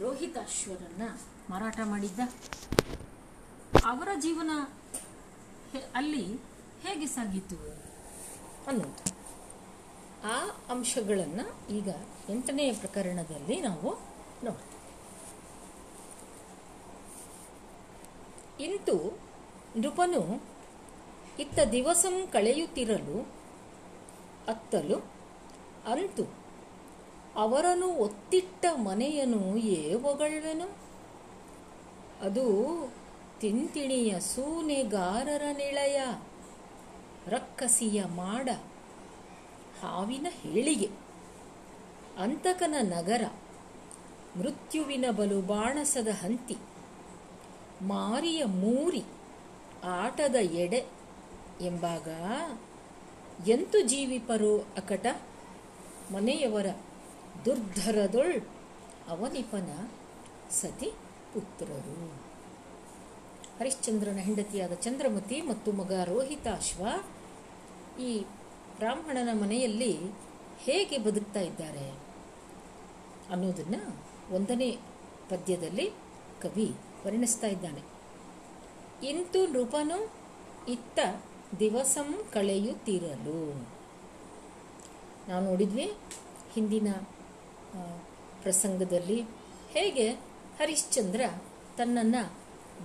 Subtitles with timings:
[0.00, 1.02] ರೋಹಿತಾಶ್ವರನ್ನ
[1.50, 2.20] ಮಾರಾಟ ಮಾಡಿದ್ದ.
[3.84, 4.50] ಅವರ ಜೀವನ
[5.94, 6.36] ಅಲ್ಲಿ
[6.82, 7.56] ಹೇಗೆ ಸಾಗಿತು
[8.66, 9.14] ಅನ್ನೋದು.
[10.24, 11.88] ಆ ಅಂಶಗಳನ್ನು ಈಗ
[12.28, 13.94] ಎಂಟನೆಯ ಪ್ರಕರಣದಲ್ಲಿ ನಾವು
[14.44, 14.74] ನೋಡ್ತೀವಿ.
[18.64, 19.18] ಇಂತು
[19.76, 20.42] ನೃಪನು
[21.38, 23.26] ಇತ್ತ ದಿವಸಂ ಕಳೆಯುತ್ತಿರಲು,
[24.48, 24.96] ಅತ್ತಲು,
[25.92, 26.43] ಅಂತು
[27.36, 30.68] ಅವರನ್ನು ಒತ್ತಿಟ್ಟ ಮನೆಯನು ಏವೊಗಳ್ವೆನು
[32.22, 32.44] ಅದು
[33.40, 35.98] ತಿಂತಿಣಿಯ ಸೂನೆಗಾರರ ನಿಳಯ
[37.28, 38.48] ರಕ್ಕಸಿಯ ಮಾಡ,
[39.80, 40.88] ಹಾವಿನ ಹೇಳಿಗೆ,
[42.18, 43.24] ಅಂತಕನ ನಗರ,
[44.36, 46.56] ಮೃತ್ಯುವಿನ ಬಲು ಬಾಣಸದ ಹಂತಿ,
[47.82, 49.04] ಮಾರಿಯ ಮೂರಿ,
[49.84, 50.86] ಆಟದ ಎಡೆ
[51.60, 52.08] ಎಂಬಾಗ,
[53.48, 55.06] ಎಂತು ಜೀವಿಪರು ಅಕಟ
[56.10, 56.66] ಮನೆಯವರ
[57.44, 58.40] ದುರ್ಧರದೊಳ್
[59.08, 59.88] ಅವನಿಪನ
[60.50, 60.90] ಸತಿ
[61.32, 62.12] ಪುತ್ರರು.
[63.58, 66.86] ಹರಿಶ್ಚಂದ್ರನ ಹೆಂಡತಿಯಾದ ಚಂದ್ರಮತಿ ಮತ್ತು ಮಗ ರೋಹಿತಾಶ್ವ
[68.00, 68.20] ಈ
[68.76, 69.92] ಬ್ರಾಹ್ಮಣನ ಮನೆಯಲ್ಲಿ
[70.58, 71.88] ಹೇಗೆ ಬದುಕ್ತಾ ಇದ್ದಾರೆ
[73.30, 74.70] ಅನ್ನೋದನ್ನು ಒಂದನೇ
[75.30, 75.90] ಪದ್ಯದಲ್ಲಿ
[76.42, 76.74] ಕವಿ
[77.06, 77.82] ವರ್ಣಿಸ್ತಾ ಇದ್ದಾನೆ.
[79.06, 80.12] ಇಂತು ನೃಪನು
[80.68, 80.98] ಇತ್ತ
[81.58, 83.66] ದಿವಸಂ ಕಳೆಯುತ್ತಿರಲು.
[85.28, 85.92] ನಾವು ನೋಡಿದ್ವಿ
[86.52, 86.88] ಹಿಂದಿನ
[88.44, 89.18] ಪ್ರಸಂಗದಲ್ಲಿ
[89.70, 90.06] ಹೇಗೆ
[90.58, 91.20] ಹರಿಶ್ಚಂದ್ರ
[91.76, 92.22] ತನ್ನನ್ನು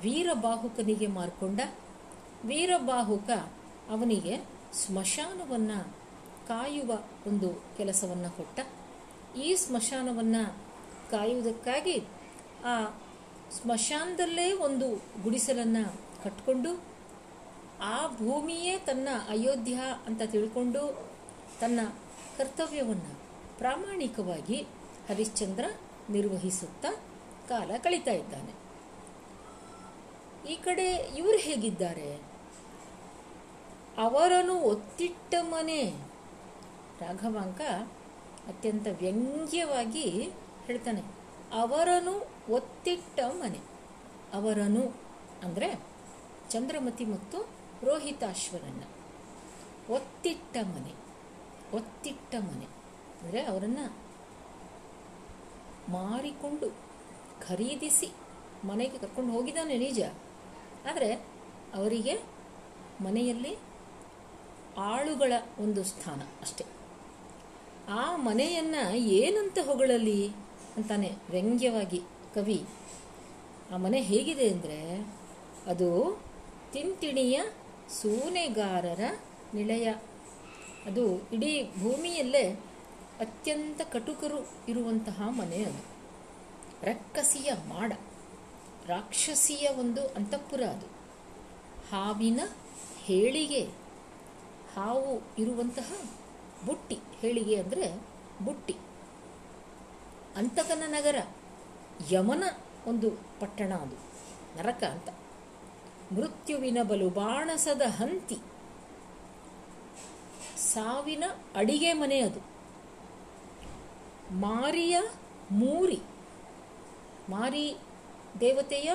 [0.01, 1.61] ವೀರಬಾಹುಕನಿಗೆ ಮಾರ್ಕೊಂಡ?
[2.45, 3.29] ವೀರಬಾಹುಕ
[3.89, 4.35] ಅವನಿಗೆ
[4.73, 5.79] ಸ್ಮಶಾನವನ್ನು
[6.47, 6.91] ಕಾಯುವ
[7.27, 8.59] ಒಂದು ಕೆಲಸವನ್ನು ಕೊಟ್ಟ.
[9.37, 10.43] ಈ ಸ್ಮಶಾನವನ್ನು
[11.11, 11.97] ಕಾಯುವುದಕ್ಕಾಗಿ
[12.65, 12.75] ಆ
[13.51, 14.87] ಸ್ಮಶಾನದಲ್ಲೇ ಒಂದು
[15.23, 15.85] ಗುಡಿಸಲನ್ನು
[16.23, 16.71] ಕಟ್ಕೊಂಡು,
[17.81, 19.75] ಆ ಭೂಮಿಯೇ ತನ್ನ ಅಯೋಧ್ಯ
[20.07, 20.83] ಅಂತ ತಿಳ್ಕೊಂಡು
[21.61, 21.79] ತನ್ನ
[22.37, 23.13] ಕರ್ತವ್ಯವನ್ನು
[23.57, 24.59] ಪ್ರಾಮಾಣಿಕವಾಗಿ
[25.09, 25.65] ಹರಿಶ್ಚಂದ್ರ
[26.09, 26.91] ನಿರ್ವಹಿಸುತ್ತಾ
[27.49, 28.69] ಕಾಲ ಕಳೀತಾ ಇದ್ದಾನೆ.
[30.51, 32.15] ಈ ಕಡೆ ಇವರು ಹೇಗಿದ್ದಾರೆ?
[33.97, 35.83] ಅವರನ್ನು ಒತ್ತಿಟ್ಟ ಮನೆ.
[37.01, 37.61] ರಾಘವಾಂಕ
[38.47, 40.29] ಅತ್ಯಂತ ವ್ಯಂಗ್ಯವಾಗಿ
[40.65, 41.01] ಹೇಳ್ತಾನೆ.
[41.53, 43.59] ಅವರನ್ನು ಒತ್ತಿಟ್ಟ ಮನೆ.
[44.33, 45.01] ಅವರನ್ನು
[45.43, 45.83] ಅಂದರೆ
[46.49, 47.49] ಚಂದ್ರಮತಿ ಮತ್ತು
[47.83, 48.83] ರೋಹಿತಾಶ್ವರನ್ನ.
[49.93, 50.93] ಒತ್ತಿಟ್ಟ ಮನೆ.
[51.77, 52.65] ಒತ್ತಿಟ್ಟ ಮನೆ.
[53.21, 54.08] ಅಂದರೆ ಅವರನ್ನು
[55.95, 56.67] ಮಾರಿಕೊಂಡು
[57.47, 58.09] ಖರೀದಿಸಿ
[58.69, 59.99] ಮನೆಗೆ ಕರ್ಕೊಂಡು ಹೋಗಿದ್ದಾನೆ ನಿಜ.
[60.89, 61.09] ಆದರೆ
[61.77, 62.13] ಅವರಿಗೆ
[63.01, 63.53] ಮನೆಯಲ್ಲಿ
[64.89, 66.65] ಆಳುಗಳ ಒಂದು ಸ್ಥಾನ ಅಷ್ಟೆ.
[67.99, 68.83] ಆ ಮನೆಯನ್ನು
[69.19, 70.19] ಏನಂತ ಹೊಗಳಲಿ
[70.77, 71.99] ಅಂತಾನೆ ವ್ಯಂಗ್ಯವಾಗಿ
[72.35, 72.59] ಕವಿ,
[73.73, 74.79] ಆ ಮನೆ ಹೇಗಿದೆ ಅಂದರೆ
[75.67, 75.89] ಅದು
[76.73, 77.37] ತಿಂತಿಣಿಯ
[77.99, 79.03] ಸೂನೆಗಾರರ
[79.53, 79.87] ನಿಲಯ.
[80.89, 81.03] ಅದು
[81.35, 81.51] ಇಡೀ
[81.81, 82.45] ಭೂಮಿಯಲ್ಲೇ
[83.19, 85.81] ಅತ್ಯಂತ ಕಟುಕರು ಇರುವಂತಹ ಮನೆ ಅದು.
[86.83, 87.91] ರಕ್ಕಸಿಯ ಮಾಡ,
[88.85, 90.87] ರಾಕ್ಷಸಿಯ ಒಂದು ಅಂತಃಪುರ ಅದು.
[91.89, 92.41] ಹಾವಿನ
[93.03, 93.63] ಹೇಳಿಗೆ,
[94.75, 95.89] ಹಾವು ಇರುವಂತಹ
[96.65, 97.87] ಬುಟ್ಟಿ, ಹೇಳಿಗೆ ಅಂದರೆ
[98.45, 98.75] ಬುಟ್ಟಿ.
[100.35, 101.17] ಅಂತಕನ ನಗರ,
[102.11, 102.43] ಯಮನ
[102.87, 103.09] ಒಂದು
[103.39, 103.97] ಪಟ್ಟಣ ಅದು,
[104.57, 105.09] ನರಕ ಅಂತ.
[106.13, 108.39] ಮೃತ್ಯುವಿನ ಬಲು ಬಾಣಸದ ಹಂತಿ,
[110.71, 111.25] ಸಾವಿನ
[111.55, 112.41] ಅಡಿಗೆ ಮನೆ ಅದು.
[114.31, 115.01] ಮಾರಿಯ
[115.51, 115.99] ಮೂರಿ.
[117.29, 117.77] ಮಾರಿ
[118.39, 118.91] ದೇವತೆಯ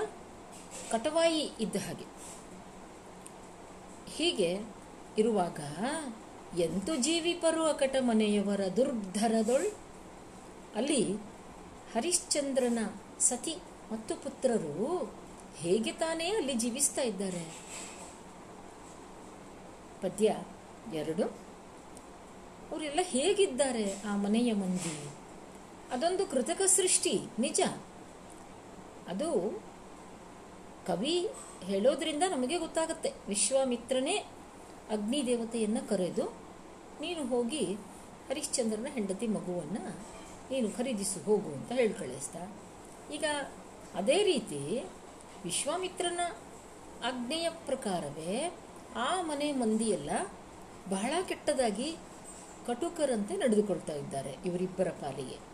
[0.91, 2.05] ಕಟವಾಯಿ ಇದ್ದ ಹಾಗೆ.
[4.07, 4.61] ಹೀಗೆ
[5.19, 5.61] ಇರುವಾಗ
[6.59, 9.75] ಎಂತು ಜೀವಿಪರು ಅಕಟ ಮನೆಯವರ ದುರ್ಧರದೊಳ್?
[10.77, 11.15] ಅಲ್ಲಿ
[11.95, 12.79] ಹರಿಶ್ಚಂದ್ರನ
[13.19, 13.57] ಸತಿ
[13.93, 15.13] ಮತ್ತು ಪುತ್ರರು
[15.57, 17.45] ಹೇಗೆ ತಾನೇ ಅಲ್ಲಿ ಜೀವಿಸ್ತಾ ಇದ್ದಾರೆ?
[20.03, 20.37] ಪದ್ಯ
[20.95, 21.25] ಎರಡು.
[22.73, 25.24] ಅವರೆಲ್ಲ ಹೇಗಿದ್ದಾರೆ ಆ ಮನೆಯ ಮಂದಿ?
[25.93, 27.61] ಅದೊಂದು ಕೃತಕ ಸೃಷ್ಟಿ, ನಿಜ.
[29.09, 29.29] ಅದು
[30.87, 31.17] ಕವಿ
[31.71, 33.11] ಹೇಳೋದ್ರಿಂದ ನಮಗೆ ಗೊತ್ತಾಗುತ್ತೆ.
[33.29, 34.17] ವಿಶ್ವಾಮಿತ್ರನೇ
[34.95, 36.25] ಅಗ್ನಿ ದೇವತೆಯನ್ನು ಕರೆದು
[37.01, 37.65] ನೀನು ಹೋಗಿ
[38.29, 39.83] ಹರಿಶ್ಚಂದ್ರನ ಹೆಂಡತಿ ಮಗುವನ್ನು
[40.51, 42.43] ನೀನು ಖರೀದಿಸು, ಹೋಗು ಅಂತ ಹೇಳಿ ಕಳಿಸ್ತಾ
[43.15, 43.25] ಈಗ
[43.95, 44.61] ಅದೇ ರೀತಿ
[45.45, 46.21] ವಿಶ್ವಾಮಿತ್ರನ
[47.09, 48.37] ಆಜ್ಞೆಯ ಪ್ರಕಾರವೇ
[48.97, 50.11] ಆ ಮನೆ ಮಂದಿಯೆಲ್ಲ
[50.91, 51.89] ಬಹಳ ಕೆಟ್ಟದಾಗಿ
[52.67, 55.54] ಕಟುಕರಂತೆ ನಡೆದುಕೊಳ್ತಾ ಇದ್ದಾರೆ ಇವರಿಬ್ಬರ ಪಾಲಿಗೆ.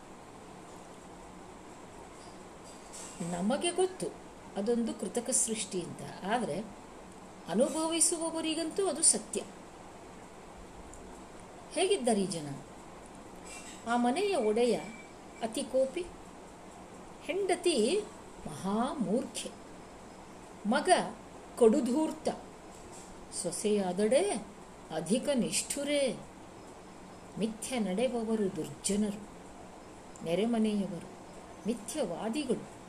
[3.20, 4.06] ನಮಗೆ ಗೊತ್ತು,
[4.56, 6.00] ಅದೊಂದು ಕೃತಕ ಸೃಷ್ಟಿ ಅಂತ.
[6.24, 6.64] ಆದರೆ,
[7.48, 9.42] ಅನುಭವಿಸುವವರಿಗಂತೂ ಅದು ಸತ್ಯ.
[11.70, 12.54] ಹೇಗಿದ್ದಾರೆ ಈ ಜನ?
[13.88, 14.76] ಆ ಮನೆಯ ಒಡೆಯ
[15.42, 16.06] ಅತಿ ಕೋಪಿ,
[17.22, 18.02] ಹೆಂಡತಿ
[18.46, 19.50] ಮಹಾಮೂರ್ಖೆ.
[20.66, 20.88] ಮಗ
[21.58, 22.28] ಕಡುಧೂರ್ತ,
[23.42, 24.30] ಸೊಸೆಯಾದಡೆ
[24.94, 26.16] ಅಧಿಕ ನಿಷ್ಠುರೇ.
[27.38, 29.28] ಮಿಥ್ಯ ನಡೆಬವರು ದುರ್ಜನರು,
[30.24, 31.08] ನೆರೆಮನೆಯವರು,
[31.66, 32.79] ಮಿಥ್ಯವಾದಿಗಳು.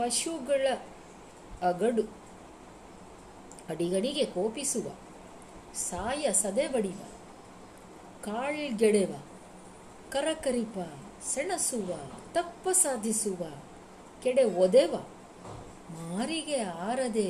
[0.00, 0.66] ಪಶುಗಳ
[1.68, 2.04] ಅಗಡು
[3.72, 4.86] ಅಡಿಗಡಿಗೆ ಕೋಪಿಸುವ,
[5.88, 7.00] ಸಾಯ ಸದೆ ಬಡಿವ
[8.26, 9.12] ಕಾಳ್ಗೆಡೆವ,
[10.12, 10.76] ಕರಕರಿಪ,
[11.32, 11.90] ಸೆಣಸುವ,
[12.36, 13.42] ತಪ್ಪ ಸಾಧಿಸುವ,
[14.22, 14.94] ಕೆಡೆ ಒದೆವ,
[15.92, 17.28] ಮಾರಿಗೆ ಆರದೆ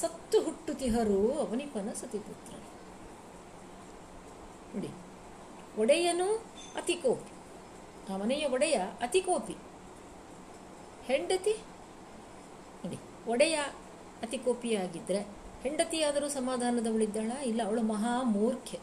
[0.00, 2.52] ಸತ್ತು ಹುಟ್ಟುತಿಹರು ಅವನಿಪನ ಸತಿಪುತ್ರ
[4.72, 4.90] ನೋಡಿ,
[5.82, 6.28] ಒಡೆಯನು
[6.80, 7.32] ಅತಿಕೋಪಿ,
[8.10, 8.76] ಆ ಮನೆಯ ಒಡೆಯ
[9.06, 9.56] ಅತಿಕೋಪಿ.
[11.08, 11.54] ಹೆಂಡತಿ
[13.26, 13.56] ಒಡೆಯ
[14.22, 15.20] ಅತಿ ಕೋಪಿಯಾಗಿದ್ದರೆ
[15.62, 18.78] ಹೆಂಡತಿಯಾದರೂ ಸಮಾಧಾನದವಳಿದ್ದಾಳ ಇಲ್ಲ, ಅವಳು ಮಹಾ ಮೂರ್ಖೆ.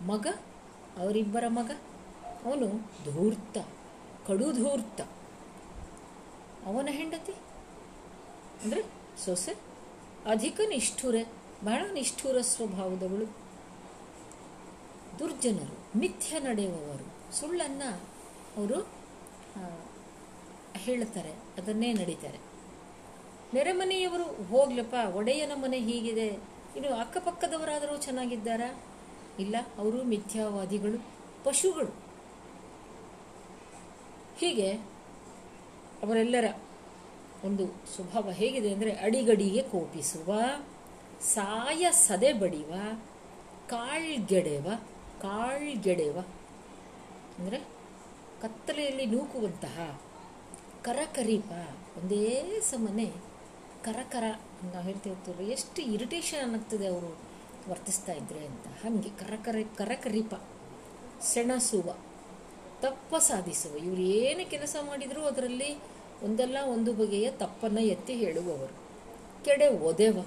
[0.00, 0.26] ಮಗ,
[0.98, 1.70] ಅವರಿಬ್ಬರ ಮಗ.
[2.44, 2.68] ಅವನು
[3.04, 3.58] ಧೂರ್ತ,
[4.26, 5.00] ಕಡು ಧೂರ್ತ.
[6.66, 7.32] ಅವನ ಹೆಂಡತಿ?
[8.62, 8.82] ಅಂದರೆ
[9.24, 9.52] ಸೊಸೆ?
[10.30, 11.24] ಅಧಿಕ ನಿಷ್ಠುರೆ,
[11.64, 13.26] ಬಹಳ ನಿಷ್ಠುರ ಸ್ವಭಾವದವಳು.
[15.18, 17.34] ದುರ್ಜನರು, ಮಿಥ್ಯ ನಡೆಯುವವರು.
[17.36, 17.90] ಸುಳ್ಳನ್ನು
[18.56, 18.80] ಅವರು
[20.76, 22.53] ಹೇಳ್ತಾರೆ, ಅದನ್ನೇ ನಡೀತಾರೆ.
[23.54, 26.28] ನೆರೆಮನೆಯವರು ಹೋಗ್ಲಪ್ಪ, ಒಡೆಯನ ಮನೆ ಹೀಗಿದೆ.
[26.76, 28.68] ಇನ್ನು ಅಕ್ಕಪಕ್ಕದವರಾದರೂ ಚೆನ್ನಾಗಿದ್ದಾರಾ?
[29.42, 30.98] ಇಲ್ಲ, ಅವರು ಮಿಥ್ಯಾವಾದಿಗಳು,
[31.44, 31.92] ಪಶುಗಳು.
[34.40, 34.68] ಹೀಗೆ
[36.04, 36.46] ಅವರೆಲ್ಲರ
[37.48, 37.64] ಒಂದು
[37.94, 40.30] ಸ್ವಭಾವ ಹೇಗಿದೆ ಅಂದರೆ ಅಡಿಗಡಿಗೆ ಕೋಪಿಸುವ,
[41.34, 42.72] ಸಾಯ ಸದೆ ಬಡಿವ,
[43.72, 44.66] ಕಾಳ್ಗೆಡೆವ
[45.24, 46.16] ಕಾಳ್ಗೆಡೆವ.
[47.38, 47.58] ಅಂದರೆ
[48.42, 49.76] ಕತ್ತಲೆಯಲ್ಲಿ ನೂಕುವಂತಹ
[50.86, 51.50] ಕರಕರೀಪ,
[51.98, 52.26] ಒಂದೇ
[52.70, 53.08] ಸಮನೆ
[53.84, 54.24] ಕರಕರ
[54.72, 57.18] ನಾವು ಹೇಳ್ತೀವಿ ಹೋಗ್ತೀವಿ ಎಷ್ಟು ಇರಿಟೇಷನ್ ಆಗ್ತದೆ ಅವರು
[57.68, 58.66] ವರ್ತಿಸ್ತಾ ಇದ್ರೆ ಅಂತ.
[58.66, 60.34] ಹಾಗೆ ಕರಕರ, ಕರಕರಿಪ,
[61.22, 61.96] ಸೆಣಸುವ,
[62.80, 63.76] ತಪ್ಪ ಸಾಧಿಸುವ.
[63.76, 65.74] ಇವರು ಏನು ಕೆಲಸ ಮಾಡಿದರೂ ಅದರಲ್ಲಿ
[66.22, 68.74] ಒಂದಲ್ಲ ಒಂದು ಬಗೆಯ ತಪ್ಪನ್ನು ಎತ್ತಿ ಹೇಳುವವರು.
[69.44, 70.24] ಕೆಡೆ ಒದೆವ,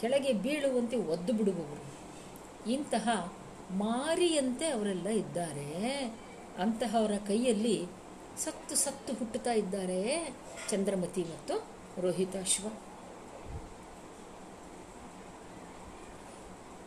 [0.00, 1.84] ಕೆಳಗೆ ಬೀಳುವಂತೆ ಒದ್ದು ಬಿಡುವವರು.
[2.70, 3.34] ಇಂತಹ
[3.70, 5.70] ಮಾರಿಯಂತೆ ಅವರೆಲ್ಲ ಇದ್ದಾರೆ.
[6.58, 7.86] ಅಂತಹವರ ಕೈಯಲ್ಲಿ
[8.44, 10.34] ಸತ್ತು ಸತ್ತು ಹುಟ್ಟುತ್ತಾ ಇದ್ದಾರೆ
[10.70, 12.68] ಚಂದ್ರಮತಿ ಮತ್ತು ರೋಹಿತಾಶ್ವ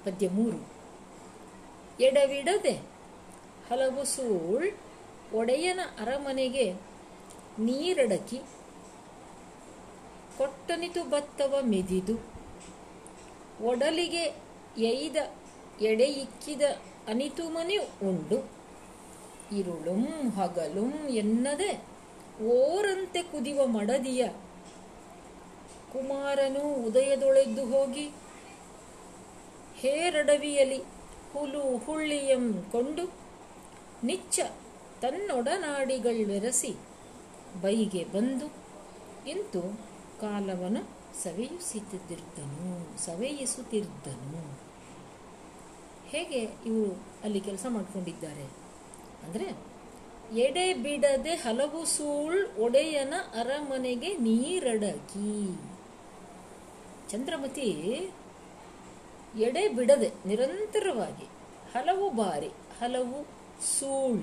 [0.05, 0.67] ಪದ್ಯ ಮೂರು.
[2.03, 2.71] ಎಡವಿಡದೆ
[3.69, 4.71] ಹಲವು ಸೂಳ್
[5.33, 6.73] ಒಡೆಯನ ಅರಮನೆಗೆ
[7.59, 8.37] ನೀರಡಕಿ
[10.37, 12.15] ಕೊಟ್ಟನಿತು ಬತ್ತವ ಮೆದಿದು.
[13.63, 14.23] ಒಡಲಿಗೆ
[14.77, 15.15] ಎಯ್ದ
[15.81, 16.61] ಎಡೆಯಿಕ್ಕಿದ
[17.07, 18.57] ಅನಿತು ಮನೆ ಉಂಡು.
[19.55, 21.83] ಇರುಳುಂ ಹಗಲುಂ ಎನ್ನದೆ
[22.45, 24.27] ಓರಂತೆ ಕುದಿವ ಮಡದಿಯ
[25.97, 28.09] ಕುಮಾರನು ಉದಯದೊಳೆದ್ದು ಹೋಗಿ
[29.75, 30.77] ಹೇರಡವಿಯಲಿ
[31.33, 33.05] ಹುಲು ಹುಳ್ಳಿಯಂ ಕೊಂಡು
[34.03, 34.39] ನಿಚ್ಚ
[35.01, 36.71] ತನ್ನೊಡನಾಡಿಗಳ್ವೆರಸಿ
[37.61, 38.47] ಬೈಗೆ ಬಂದು
[39.29, 39.61] ಇಂತು
[40.21, 40.81] ಕಾಲವನು
[41.23, 44.43] ಸವೆಯಿಸುತ್ತಿದ್ದನು ಸವೆಯಿಸುತ್ತಿದ್ದನು.
[46.07, 46.91] ಹೇಗೆ ಇವರು
[47.23, 48.45] ಅಲ್ಲಿ ಕೆಲಸ ಮಾಡಿಕೊಂಡಿದ್ದಾರೆ?
[49.23, 49.47] ಅಂದರೆ
[50.39, 55.33] ಎಡೆ ಬಿಡದೆ ಹಲವು ಸೂಳ್ ಒಡೆಯನ ಅರಮನೆಗೆ ನೀರಡಕಿ.
[57.09, 57.61] ಚಂದ್ರಮತಿ
[59.39, 61.25] ಎಡೆ ಬಿಡದೆ ನಿರಂತರವಾಗಿ
[61.73, 63.23] ಹಲವು ಬಾರಿ, ಹಲವು
[63.79, 64.21] ಸೂಳ್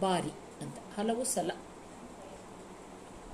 [0.00, 0.30] ಬಾರಿ
[0.62, 1.50] ಅಂತ, ಹಲವು ಸಲ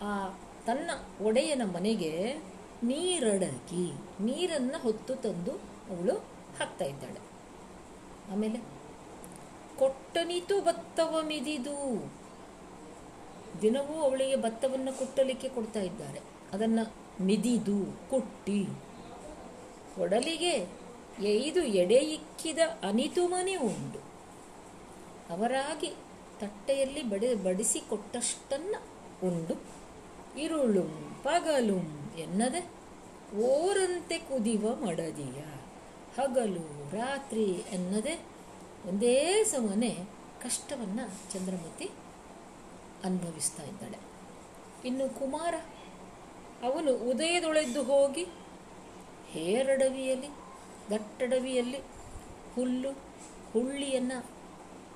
[0.02, 0.28] ಆ
[0.66, 0.90] ತನ್ನ
[1.24, 2.34] ಒಡೆಯನ ಮನೆಗೆ
[2.82, 5.50] ನೀರಡಕಿ, ನೀರನ್ನು ಹೊತ್ತು ತಂದು
[5.90, 6.14] ಅವಳು
[6.58, 7.20] ಹಾಕ್ತಾ ಇದ್ದಾಳೆ.
[8.32, 8.58] ಆಮೇಲೆ,
[9.78, 12.12] ಕೊಟ್ಟನಿತು ಭತ್ತವ ಮಿದಿದು.
[13.62, 16.20] ದಿನವೂ ಅವಳಿಗೆ ಭತ್ತವನ್ನು ಕೊಟ್ಟಲಿಕ್ಕೆ ಕೊಡ್ತಾ ಇದ್ದಾರೆ.
[16.52, 18.66] ಅದನ್ನು ಮಿದಿದು, ಕೊಟ್ಟಿ.
[19.98, 20.68] ಒಡಲಿಗೆ
[21.26, 23.98] ಎಯ್ದು ಎಡೆಯಿಕ್ಕಿದ ಅನಿತುಮನೆ ಉಂಡು
[25.34, 25.94] ಅವರಾಗಿ
[26.40, 28.76] ತಟ್ಟೆಯಲ್ಲಿ ಬಡಿ, ಬಡಿಸಿಕೊಟ್ಟಷ್ಟನ್ನ
[29.24, 29.80] ಉಂಡು.
[30.38, 32.70] ಇರುಳುಂ ಪಗಲುಂ ಎನ್ನದೆ
[33.40, 35.40] ಓರಂತೆ ಕುದಿವ ಮಡದಿಯ.
[36.20, 38.20] ಹಗಲು ರಾತ್ರಿ ಎನ್ನದೆ
[38.88, 39.96] ಒಂದೇ ಸಮನೆ
[40.42, 41.90] ಕಷ್ಟವನ್ನು ಚಂದ್ರಮತಿ
[43.04, 43.98] ಅನುಭವಿಸ್ತಾ ಇದ್ದಾಳೆ.
[44.84, 45.54] ಇನ್ನು ಕುಮಾರ,
[46.62, 48.26] ಅವನು ಉದಯದೊಳೆದ್ದು ಹೋಗಿ
[49.30, 50.28] ಹೇರಡವಿಯಲ್ಲಿ,
[50.90, 51.78] ದಟ್ಟಡವಿಯಲ್ಲಿ
[52.54, 52.90] ಹುಲ್ಲು,
[53.52, 54.22] ಹುಳ್ಳಿಯನ್ನು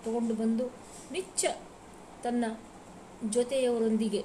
[0.05, 0.67] ತಗೊಂಡು ಬಂದು
[1.13, 1.45] ನಿಚ್ಚ
[2.23, 2.45] ತನ್ನ
[3.31, 4.25] ಜೊತೆಯವರೊಂದಿಗೆ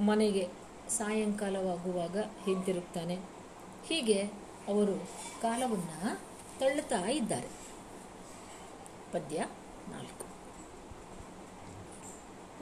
[0.00, 0.48] ಮನೆಗೆ
[0.88, 3.14] ಸಾಯಂಕಾಲವಾಗುವಾಗ ಹಿಂತಿರುಗ್ತಾನೆ.
[3.86, 4.22] ಹೀಗೆ
[4.68, 4.96] ಅವರು
[5.42, 6.20] ಕಾಲವನ್ನು
[6.58, 7.48] ತಳ್ಳುತ್ತಾ ಇದ್ದಾರೆ.
[9.12, 9.46] ಪದ್ಯ
[9.88, 10.26] ನಾಲ್ಕು.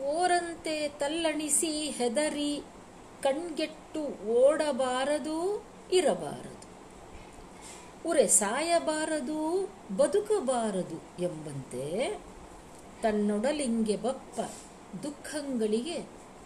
[0.03, 2.63] ಓರಂತೆ ತಲ್ಲಣಿಸಿ ಹೆದರಿ
[3.25, 4.03] ಕಣ್ಗೆಟ್ಟು
[4.41, 5.37] ಓಡಬಾರದು,
[5.93, 6.51] ಇರಬಾರದು.
[8.09, 9.39] ಉರೆ ಸಾಯಬಾರದು,
[9.97, 11.85] ಬದುಕಬಾರದು ಎಂಬಂತೆ
[13.03, 14.41] ತನ್ನೊಡಲಿಂಗೆ ಬಪ್ಪ
[15.03, 15.99] ದುಃಖಗಳಿಗೆ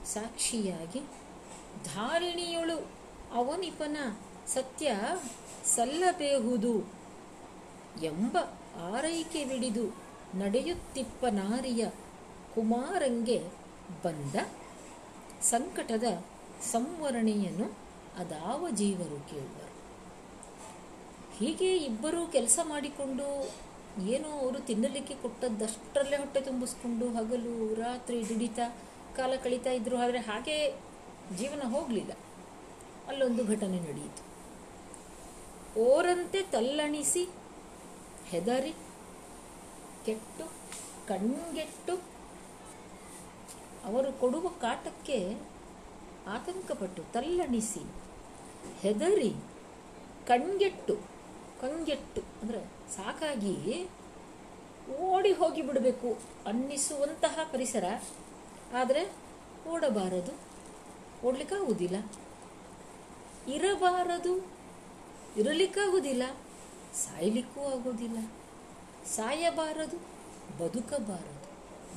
[0.07, 1.01] ಸಾಕ್ಷಿಯಾಗಿ
[1.95, 2.79] ಧಾರಿಣಿಯೊಳು
[3.35, 3.97] ಅವನಿಪನ
[4.55, 4.95] ಸತ್ಯ
[5.75, 6.75] ಸಲ್ಲಬೇಹುದು
[8.03, 8.37] ಎಂಬ
[8.95, 9.85] ಆರೈಕೆ ಬಿಡಿದು
[10.35, 11.85] ನಡೆಯುತ್ತಿಪ್ಪ ನಾರಿಯ
[12.55, 13.39] ಕುಮಾರಂಗೆ
[14.05, 14.37] ಬಂದ
[15.43, 16.09] ಸಂಕಟದ
[16.63, 17.79] ಸಂವರಣೆಯನ್ನು
[18.17, 19.69] ಅದಾವ ಜೀವರು ಕೇಳುವರು.
[21.37, 23.53] ಹೀಗೆ ಇಬ್ಬರು ಕೆಲಸ ಮಾಡಿಕೊಂಡು
[24.03, 28.77] ಏನೋ ಅವರು ತಿನ್ನಲಿಕ್ಕೆ ಕೊಟ್ಟದ್ದಷ್ಟರಲ್ಲೇ ಹೊಟ್ಟೆ ತುಂಬಿಸ್ಕೊಂಡು ಹಗಲು, ರಾತ್ರಿ ದುಡಿತಾ
[29.17, 29.97] ಕಾಲ ಕಳೀತಾ ಇದ್ರು.
[29.97, 30.75] ಆದರೆ ಹಾಗೆ
[31.37, 32.13] ಜೀವನ ಹೋಗಲಿಲ್ಲ.
[33.09, 34.29] ಅಲ್ಲೊಂದು ಘಟನೆ ನಡೆಯಿತು.
[35.81, 37.29] ಓರಂತೆ ತಲ್ಲಣಿಸಿ
[38.27, 38.73] ಹೆದರಿ
[40.07, 40.53] ಕೆಟ್ಟು
[41.09, 41.97] ಕಣ್ಗೆಟ್ಟು
[43.85, 45.37] ಅವರು ಕೊಡುವ ಕಾಟಕ್ಕೆ
[46.29, 47.83] ಆತಂಕಪಟ್ಟು ತಲ್ಲಣಿಸಿ,
[48.81, 49.31] ಹೆದರಿ,
[50.27, 50.95] ಕಣ್ಗೆಟ್ಟು,
[51.61, 52.61] ಕಂಗೆಟ್ಟು, ಅಂದರೆ
[52.97, 53.89] ಸಾಕಾಗಿ
[54.99, 57.85] ಓಡಿ ಹೋಗಿ ಬಿಡಬೇಕು ಅನ್ನಿಸುವಂತಹ ಪರಿಸರ.
[58.73, 59.03] ಆದರೆ
[59.69, 60.35] ಓಡಬಾರದು
[61.27, 61.97] ಓಡ್ಲಿಕ್ಕಾಗುವುದಿಲ್ಲ
[63.55, 64.33] ಇರಬಾರದು
[65.37, 66.23] ಇರಲಿಕ್ಕಾಗುವುದಿಲ್ಲ
[66.95, 68.19] ಸಾಯಲಿಕ್ಕೂ ಆಗೋದಿಲ್ಲ.
[69.07, 69.97] ಸಾಯಬಾರದು,
[70.59, 71.39] ಬದುಕಬಾರದು,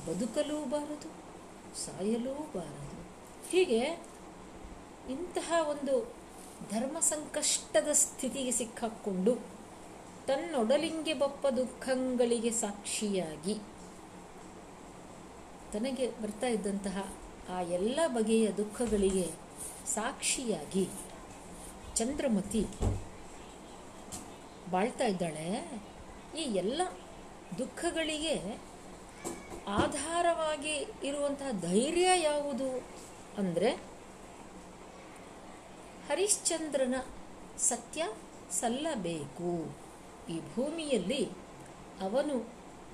[0.06, 1.08] ಬದುಕಲೂ ಬಾರದು,
[1.84, 3.02] ಸಾಯಲೂ ಬಾರದು.
[3.50, 4.11] ಹೀಗೆ
[5.08, 6.14] ಇಂತಹ ಒಂದು
[6.70, 9.34] ಧರ್ಮ ಸಂಕಷ್ಟದ ಸ್ಥಿತಿಗೆ ಸಿಕ್ಕಾಕ್ಕೊಂಡು
[10.26, 13.54] ತನ್ನೊಡಲಿಂಗೆ ಬಪ್ಪ ದುಃಖಗಳಿಗೆ ಸಾಕ್ಷಿಯಾಗಿ
[15.72, 17.14] ತನಗೆ ಬರ್ತಾ ಇದ್ದಂತಹ
[17.50, 19.30] ಆ ಎಲ್ಲ ಬಗೆಯ ದುಃಖಗಳಿಗೆ
[19.94, 20.88] ಸಾಕ್ಷಿಯಾಗಿ
[21.96, 22.66] ಚಂದ್ರಮತಿ
[24.70, 25.80] ಬಾಳ್ತಾ ಇದ್ದಾಳೆ.
[26.38, 26.82] ಈ ಎಲ್ಲ
[27.58, 28.60] ದುಃಖಗಳಿಗೆ
[29.68, 32.84] ಆಧಾರವಾಗಿ ಇರುವಂತಹ ಧೈರ್ಯ ಯಾವುದು
[33.38, 33.91] ಅಂದರೆ
[36.08, 36.94] ಹರಿಶ್ಚಂದ್ರನ
[37.58, 38.08] ಸತ್ಯ
[38.50, 39.76] ಸಲ್ಲಬೇಕು.
[40.30, 41.24] ಈ ಭೂಮಿಯಲ್ಲಿ
[42.00, 42.38] ಅವನು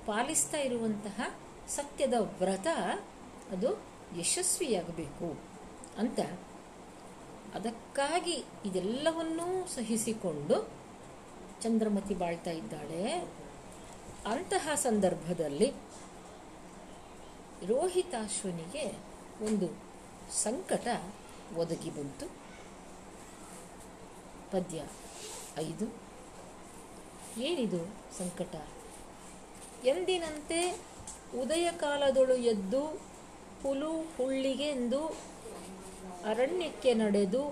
[0.05, 1.35] ಪಾಲಿಸ್ತಾ ಇರುವಂತಹ
[1.67, 2.67] ಸತ್ಯದ ವ್ರತ
[3.51, 3.81] ಅದು
[4.19, 5.39] ಯಶಸ್ವಿಯಾಗಬೇಕು
[5.97, 6.19] ಅಂತ.
[7.55, 10.69] ಅದಕ್ಕಾಗಿ ಇದೆಲ್ಲವನ್ನೂ ಸಹಿಸಿಕೊಂಡು
[11.61, 13.13] ಚಂದ್ರಮತಿ ಬಾಳ್ತಾ ಇದ್ದಾಳೆ.
[14.25, 15.71] ಅಂತಹ ಸಂದರ್ಭದಲ್ಲಿ
[17.67, 18.91] ರೋಹಿತಾಶ್ವನಿಗೆ
[19.45, 19.67] ಒಂದು
[20.33, 20.87] ಸಂಕಟ
[21.57, 22.38] ಒದಗಿ ಬಂತು.
[24.51, 24.79] ಪದ್ಯ.
[25.57, 25.87] ಐದು.
[27.39, 27.79] ಏನಿದು
[28.17, 28.53] ಸಂಕಟ?
[29.85, 30.59] ಎಂದಿನಂತೆ
[31.35, 32.81] ಉದಯ ಕಾಲದೊಳು ಎದ್ದು
[33.63, 35.01] ಹುಲು ಹುಳ್ಳಿಗೆಂದು
[36.25, 37.43] ಅರಣ್ಯಕ್ಕೆ ನಡೆದು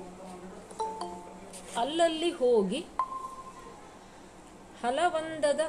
[1.77, 2.81] ಅಲ್ಲಲ್ಲಿ ಹೋಗಿ
[4.83, 5.61] ಹಲವಂದದ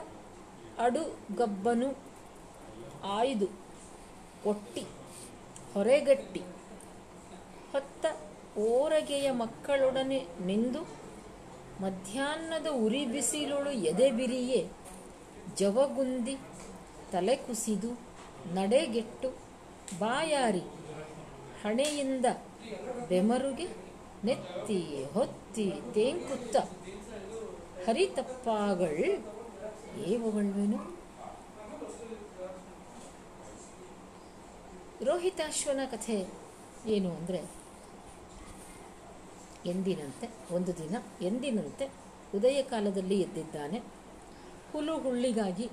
[0.78, 1.88] ಅಡುಗಬ್ಬನು
[3.16, 3.48] ಆಯ್ದು
[4.46, 4.84] ಒಟ್ಟಿ
[5.74, 6.42] ಹೊರೆಗಟ್ಟಿ
[7.72, 8.04] ಹೊತ್ತ
[8.68, 10.80] ಓರಗೆಯ ಮಕ್ಕಳೊಡನೆ ನಿಂದು
[11.82, 14.60] ಮಧ್ಯಾಹ್ನದ ಉರಿ ಬಿಸಿಲೊಳು ಎದೆಬಿರಿಯೇ
[15.58, 16.34] ಜವಗುಂದಿ
[17.12, 17.90] ತಲೆ ಕುಸಿದು
[18.54, 19.28] ನಡೆಗೆಟ್ಟು
[20.00, 20.64] ಬಾಯಾರಿ
[21.62, 22.26] ಹಣೆಯಿಂದ
[23.08, 23.68] ಬೆಮರುಗೆ
[24.24, 24.78] ನೆತ್ತಿ
[25.12, 26.56] ಹೊತ್ತಿ ತೇಂಕುತ್ತ
[27.86, 29.02] ಹರಿತಪ್ಪಾಗಳ್
[30.06, 30.78] ಏವಗಳ್ವೇನು
[35.04, 36.18] ರೋಹಿತಾಶ್ವನ ಕಥೆ
[36.86, 37.40] ಏನು ಅಂದರೆ
[39.68, 41.86] ಎಂದಿನಂತೆ, ಒಂದು ದಿನ ಎಂದಿನಂತೆ
[42.34, 43.78] ಉದಯ ಕಾಲದಲ್ಲಿ ಎದ್ದಿದ್ದಾನೆ.
[44.72, 45.66] ಹುಲು ಹುಳ್ಳಿಗಾಗಿ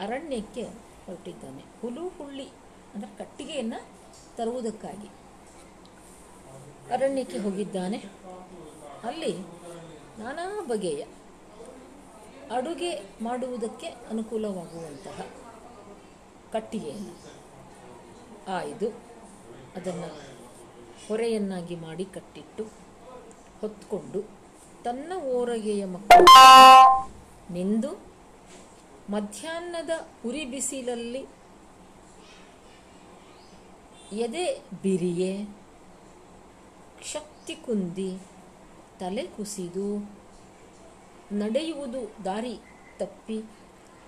[0.00, 0.62] ಅರಣ್ಯಕ್ಕೆ
[1.06, 1.62] ಹೊರಟಿದ್ದಾನೆ.
[1.80, 2.46] ಹುಲು ಹುಳ್ಳಿ
[2.94, 3.78] ಅಂದರೆ ಕಟ್ಟಿಗೆಯನ್ನು
[4.36, 5.08] ತರುವುದಕ್ಕಾಗಿ.
[6.92, 7.98] ಅರಣ್ಯಕ್ಕೆ ಹೋಗಿದ್ದಾನೆ.
[9.04, 9.32] ಅಲ್ಲಿ
[10.18, 11.02] ನಾನಾ ಬಗೆಯ
[12.50, 15.26] ಅಡುಗೆ ಮಾಡುವುದಕ್ಕೆ ಅನುಕೂಲವಾಗುವಂತಹ
[16.52, 17.14] ಕಟ್ಟಿಗೆಯನ್ನು.
[18.48, 18.88] ಆಯ್ದು
[19.76, 20.08] ಅದನ್ನು
[21.08, 22.64] ಹೊರೆಯನ್ನಾಗಿ ಮಾಡಿ ಕಟ್ಟಿಟ್ಟು
[23.60, 24.20] ಹೊತ್ಕೊಂಡು
[24.84, 26.28] ತನ್ನ ಓರಗೆಯ ಮಕ್ಕಳು
[27.54, 27.90] ನಿಂದು
[29.10, 29.92] ಮಧ್ಯಾಹ್ನದ
[30.26, 31.22] ಉರಿ ಬಿಸಿಲಲ್ಲಿ
[34.24, 34.44] ಎದೆ
[34.82, 35.32] ಬಿರಿಯೆ,
[37.12, 38.10] ಶಕ್ತಿ ಕುಂದಿ
[39.00, 39.88] ತಲೆ ಕುಸಿದು
[41.32, 42.56] ನಡೆಯುವುದು ದಾರಿ
[42.98, 43.38] ತಪ್ಪಿ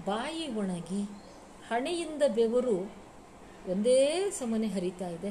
[0.07, 1.03] ಬಾಯಿ ಒಣಗಿ
[1.69, 2.77] ಹಣೆಯಿಂದ ಬೆವರು
[3.73, 3.99] ಒಂದೇ
[4.39, 5.31] ಸಮನೆ ಹರಿತಾ ಇದೆ.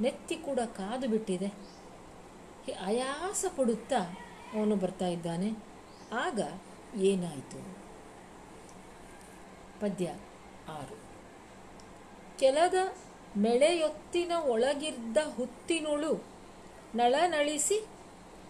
[0.00, 1.48] ನೆತ್ತಿ ಕೂಡ ಕಾದು ಬಿಟ್ಟಿದೆ.
[2.72, 4.18] ಆಯಾಸ ಪಡುತ್ತಾ
[4.54, 5.50] ಅವನು ಬರ್ತಾ ಇದ್ದಾನೆ.
[6.12, 6.40] ಆಗ
[6.96, 7.58] ಏನಾಯಿತು?
[9.80, 10.14] ಪದ್ಯ
[10.68, 10.98] ಆರು.
[12.38, 12.74] ಕೆಲದ
[13.36, 16.24] ಮೆಳೆಯೊತ್ತಿನ ಒಳಗಿದ್ದ ಹುತ್ತಿನುಳು
[16.94, 17.84] ನಳನಳಿಸಿ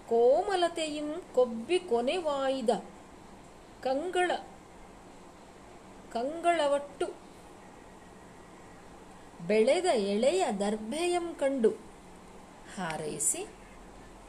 [0.08, 2.70] ಕೋಮಲತೆಯಿಂ ಕೊಬ್ಬಿ ಕೊನೆವಾಯಿದ
[3.82, 4.30] ಕಂಗಳ,
[6.12, 7.06] ಕಂಗಳವಟ್ಟು
[9.46, 11.70] ಬೆಳೆದ ಎಳೆಯ ದರ್ಭೆಯಂ ಕಂಡು
[12.76, 13.55] ಹಾರೈಸಿ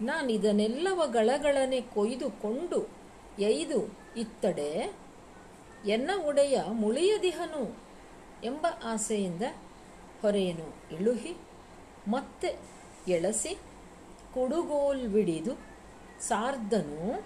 [0.02, 2.90] ನಾನಿದನ್ನೆಲ್ಲವ ಗಳಗಳನೆ ಕೊಯ್ದುಕೊಂಡು
[3.40, 4.96] ಎಯ್ದು ಇತ್ತಡೆ,
[5.86, 7.78] ಎನ್ನ ಒಡೆಯ ಮುಳಿಯದಿಹನು
[8.44, 9.42] ಎಂಬ ಆಸೆಯಿಂದ
[10.22, 11.38] ಹೊರೆಯನ್ನು ಇಳುಹಿ,
[12.08, 12.60] ಮತ್ತೆ
[13.08, 13.56] ಎಳಸಿ
[14.34, 15.54] ಕುಡುಗೋಲ್ವಿಡಿದು
[16.20, 17.24] ಸಾರ್ಧನು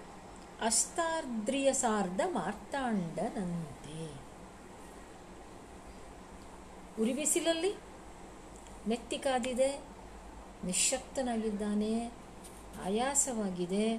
[0.60, 4.22] ಅಸ್ತಾರ್ದ್ರಿಯ ಸಾರ್ಧ ಮಾರ್ತಾಂಡನಂತೆ.
[7.02, 7.74] ಉರಿಬಿಸಿಲಲ್ಲಿ
[8.86, 9.80] ನೆತ್ತಿ ಕಾದಿದೆ
[10.64, 12.21] ನಿಶಕ್ತನಾಗಿದ್ದಾನೆ
[12.80, 13.98] ಆಯಾಸವಾಗಿದೆ,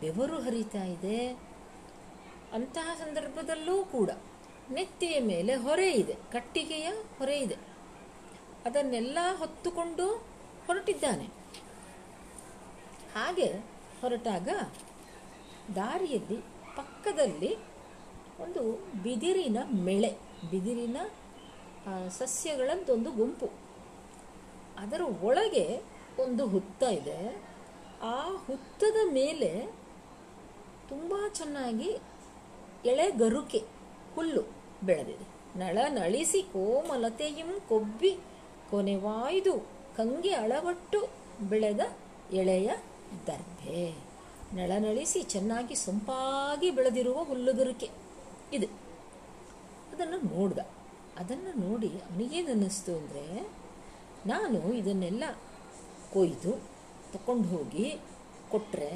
[0.00, 1.28] ಬೆವರು ಹರಿತಾ ಇದೆ.
[2.52, 4.10] ಅಂತಹ ಸಂದರ್ಭದಲ್ಲೂ ಕೂಡ
[4.72, 7.56] ನೆತ್ತಿಯ ಮೇಲೆ ಹೊರೆ ಇದೆ, ಕಟ್ಟಿಗೆಯ ಹೊರೆ ಇದೆ.
[8.64, 10.06] ಅದನ್ನೆಲ್ಲ ಹೊತ್ತುಕೊಂಡು
[10.66, 11.26] ಹೊರಟಿದ್ದಾನೆ.
[13.14, 13.48] ಹಾಗೆ
[14.00, 14.48] ಹೊರಟಾಗ
[15.74, 16.36] ದಾರಿಯಲ್ಲಿ
[16.76, 17.56] ಪಕ್ಕದಲ್ಲಿ
[18.40, 18.62] ಒಂದು
[19.02, 20.18] ಬಿದಿರಿನ ಮೆಳೆ,
[20.50, 20.96] ಬಿದಿರಿನ
[22.08, 23.50] ಸಸ್ಯಗಳದ್ದೊಂದು ಗುಂಪು.
[24.78, 25.80] ಅದರ ಒಳಗೆ
[26.18, 27.47] ಒಂದು ಹುತ್ತ ಇದೆ.
[28.02, 29.66] ಆ ಹುತ್ತದ ಮೇಲೆ
[30.88, 31.90] ತುಂಬ ಚೆನ್ನಾಗಿ
[32.84, 33.58] ಎಳೆ ಗರುಕೆ
[34.14, 34.42] ಹುಲ್ಲು
[34.84, 35.26] ಬೆಳೆದಿದೆ.
[35.58, 38.18] ನಳ ನಳಿಸಿ ಕೋಮಲತೆಯಂ ಕೊಬ್ಬಿ
[38.70, 39.54] ಕೊನೆವಾಯ್ದು
[39.96, 41.08] ಕಂಗೆ ಅಳವಟ್ಟು
[41.48, 41.80] ಬೆಳೆದ
[42.32, 42.70] ಎಳೆಯ
[43.26, 43.94] ದರ್ಭೆ.
[44.54, 47.90] ನಳನಳಿಸಿ ಚೆನ್ನಾಗಿ ಸೊಂಪಾಗಿ ಬೆಳೆದಿರುವ ಹುಲ್ಲುಗರಿಕೆ
[48.52, 48.66] ಇದು.
[49.92, 50.58] ಅದನ್ನು ನೋಡ್ದ.
[51.18, 53.50] ಅದನ್ನು ನೋಡಿ ಅವನಿಗೇನು ಅನ್ನಿಸ್ತು ಅಂದರೆ,
[54.26, 55.24] ನಾನು ಇದನ್ನೆಲ್ಲ
[56.12, 56.77] ಕೊಯ್ದು
[57.12, 57.86] ತಕೊಂಡು ಹೋಗಿ
[58.50, 58.90] ಕೊಟ್ಟರೆ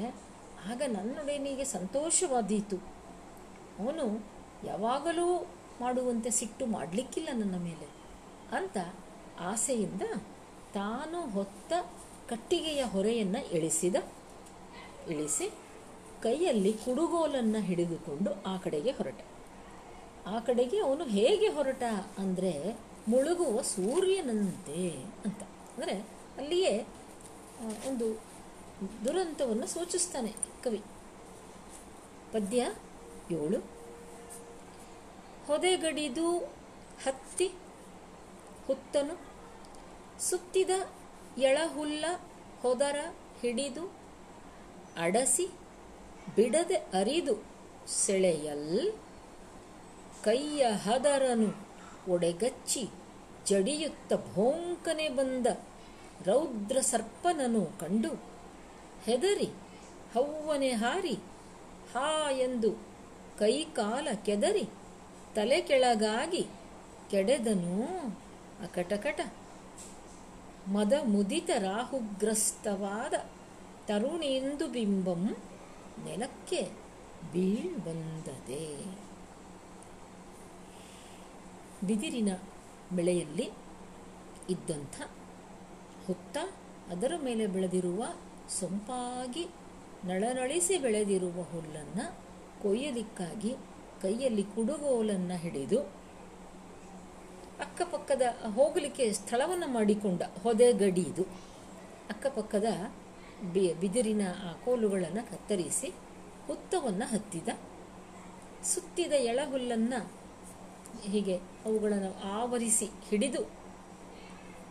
[0.71, 2.77] ಆಗ ನನ್ನೊಡನಿಗೆ ಸಂತೋಷವಾದೀತು.
[3.79, 4.05] ಅವನು
[4.65, 5.27] ಯಾವಾಗಲೂ
[5.81, 7.87] ಮಾಡುವಂತೆ ಸಿಟ್ಟು ಮಾಡಲಿಕ್ಕಿಲ್ಲ ನನ್ನ ಮೇಲೆ
[8.57, 8.77] ಅಂತ
[9.39, 10.01] ಆಸೆಯಿಂದ
[10.73, 11.73] ತಾನು ಹೊತ್ತ
[12.29, 13.95] ಕಟ್ಟಿಗೆಯ ಹೊರೆಯನ್ನು ಇಳಿಸಿದ.
[15.09, 15.47] ಇಳಿಸಿ
[16.21, 19.21] ಕೈಯಲ್ಲಿ ಕುಡುಗೋಲನ್ನು ಹಿಡಿದುಕೊಂಡು ಆ ಕಡೆಗೆ ಹೊರಟ.
[20.27, 21.83] ಆ ಕಡೆಗೆ ಅವನು ಹೇಗೆ ಹೊರಟ
[22.17, 22.53] ಅಂದರೆ
[23.07, 24.83] ಮುಳುಗುವ ಸೂರ್ಯನಂತೆ
[25.25, 25.41] ಅಂತ.
[25.73, 25.95] ಅಂದರೆ
[26.37, 26.85] ಅಲ್ಲಿಯೇ
[27.63, 28.07] ಒಂದು
[29.05, 30.81] ದುರಂತವನ್ನು ಸೂಚಿಸ್ತಾನೆ ಕವಿ.
[32.33, 32.57] ಪದ್ಯ
[33.31, 33.59] ಏಳು.
[35.47, 36.37] ಹೊದೆಗಡಿದು
[37.03, 37.47] ಹತ್ತಿ
[38.67, 39.15] ಹುತ್ತನು,
[40.19, 40.69] ಸುತ್ತಿದ
[41.37, 42.05] ಎಳಹುಲ್ಲ
[42.61, 42.95] ಹೊದರ
[43.41, 43.93] ಹಿಡಿದು,
[44.97, 45.47] ಅಡಸಿ
[46.35, 47.43] ಬಿಡದೆ ಅರಿದು
[47.87, 48.91] ಸೆಳೆಯಲ್,
[50.23, 51.49] ಕೈಯ ಹದರನು
[52.11, 52.89] ಒಡೆಗಚ್ಚಿ
[53.45, 55.47] ಜಡಿಯುತ್ತ ಭೋಂಕನೆ ಬಂದ
[56.27, 58.11] ರೌದ್ರ ಸರ್ಪನನು ಕಂಡು
[59.05, 59.47] ಹೆದರಿ,
[60.13, 61.15] ಹವ್ವನೆ ಹಾರಿ,
[61.93, 62.09] ಹಾ
[62.45, 62.69] ಎಂದು
[63.39, 64.65] ಕೈಕಾಲ ಕೆದರಿ,
[65.35, 66.43] ತಲೆ ಕೆಳಗಾಗಿ
[67.11, 67.77] ಕೆಡೆದನು
[68.65, 69.19] ಅಕಟಕಟ.
[70.67, 73.15] ಮದ ಮುದಿತ ರಾಹುಗ್ರಸ್ತವಾದ
[73.87, 75.23] ತರುಣೇಂದು ಬಿಂಬಂ
[76.05, 76.61] ನೆಲಕ್ಕೆ
[77.33, 78.67] ಬೀಳ್ಬಂದದೆ
[81.87, 82.31] ಬಿದಿರಿನ
[82.91, 83.47] ಬೆಳೆಯಲ್ಲಿ
[84.49, 84.95] ಇದ್ದಂಥ
[86.07, 86.37] ಹುತ್ತ
[86.91, 88.03] ಅದರ ಮೇಲೆ ಬೆಳೆದಿರುವ
[88.59, 89.43] ಸೊಂಪಾಗಿ
[90.05, 92.05] ನಳನಳಿಸಿ ಬೆಳೆದಿರುವ ಹುಲ್ಲನ್ನು
[92.61, 93.51] ಕೊಯ್ಯಲಿಕ್ಕಾಗಿ
[94.01, 95.79] ಕೈಯಲ್ಲಿ ಕುಡುಗೋಲನ್ನು ಹಿಡಿದು
[97.59, 98.21] ಅಕ್ಕಪಕ್ಕದ
[98.55, 101.23] ಹೋಗಲಿಕ್ಕೆ ಸ್ಥಳವನ್ನು ಮಾಡಿಕೊಂಡ ಹೊದೆ ಗಡಿಯಿದು
[102.09, 102.65] ಅಕ್ಕಪಕ್ಕದ
[103.53, 105.89] ಬಿ ಬಿದಿರಿನ ಆ ಕೋಲುಗಳನ್ನು ಕತ್ತರಿಸಿ
[106.47, 107.49] ಹುತ್ತವನ್ನು ಹತ್ತಿದ.
[108.63, 109.99] ಸುತ್ತಿದ ಎಳಹುಲ್ಲನ್ನು
[111.01, 111.35] ಹೀಗೆ
[111.65, 113.62] ಅವುಗಳನ್ನು ಆವರಿಸಿ ಹಿಡಿದು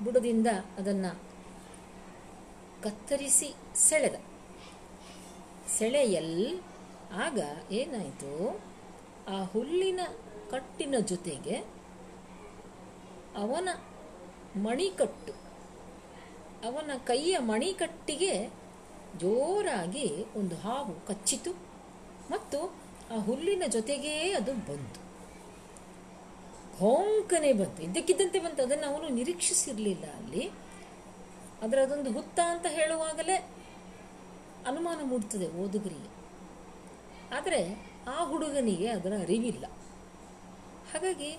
[0.05, 0.47] ಬುಡದಿಂದ
[0.79, 1.13] ಅದನ್ನು
[2.83, 4.17] ಕತ್ತರಿಸಿ ಸೆಳೆದ.
[5.79, 6.61] ಸೆಳೆಯಲ್
[7.25, 7.39] ಆಗ
[7.73, 8.33] ಏನಾಯಿತು?
[9.29, 10.01] ಆ ಹುಲ್ಲಿನ
[10.51, 11.57] ಕಟ್ಟಿನ ಜೊತೆಗೆ
[13.37, 13.69] ಅವನ
[14.57, 15.33] ಮಣಿಕಟ್ಟು,
[16.69, 18.35] ಅವನ ಕೈಯ ಮಣಿಕಟ್ಟಿಗೆ
[19.19, 21.53] ಜೋರಾಗಿ ಒಂದು ಹಾವು ಕಚ್ಚಿತು
[22.31, 22.59] ಮತ್ತು
[23.11, 25.02] ಆ ಹುಲ್ಲಿನ ಜೊತೆಗೇ ಅದು ಬಂತು.
[26.79, 27.83] ಭೋಂಕನೆ ಬಂತು.
[27.83, 28.63] ಇದ್ದಕ್ಕಿದ್ದಂತೆ ಬಂತು.
[28.63, 30.51] ಅದನ್ನು ಅವನು ನಿರೀಕ್ಷಿಸಿರಲಿಲ್ಲ ಅಲ್ಲಿ.
[31.63, 33.35] ಅದರ ಅದೊಂದು ಹುತ್ತ ಅಂತ ಹೇಳುವಾಗಲೇ
[34.67, 36.23] ಅನುಮಾನ ಮೂಡ್ತದೆ ಓದುಗರಿಗೆ.
[37.35, 39.67] ಆದರೆ ಆ ಹುಡುಗನಿಗೆ ಅದರ ಅರಿವಿಲ್ಲ.
[40.93, 41.39] ಹಾಗಾಗಿ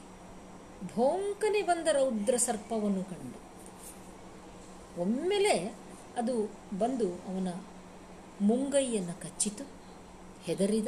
[0.95, 3.43] ಭೋಂಕನೆ ಬಂದ ರೌದ್ರ ಸರ್ಪವನ್ನು ಕಂಡು.
[5.01, 5.57] ಒಮ್ಮೆಲೆ
[6.17, 7.47] ಅದು ಬಂದು ಅವನ
[8.41, 9.63] ಮುಂಗೈಯನ್ನು ಕಚ್ಚಿತು,
[10.43, 10.87] ಹೆದರಿದ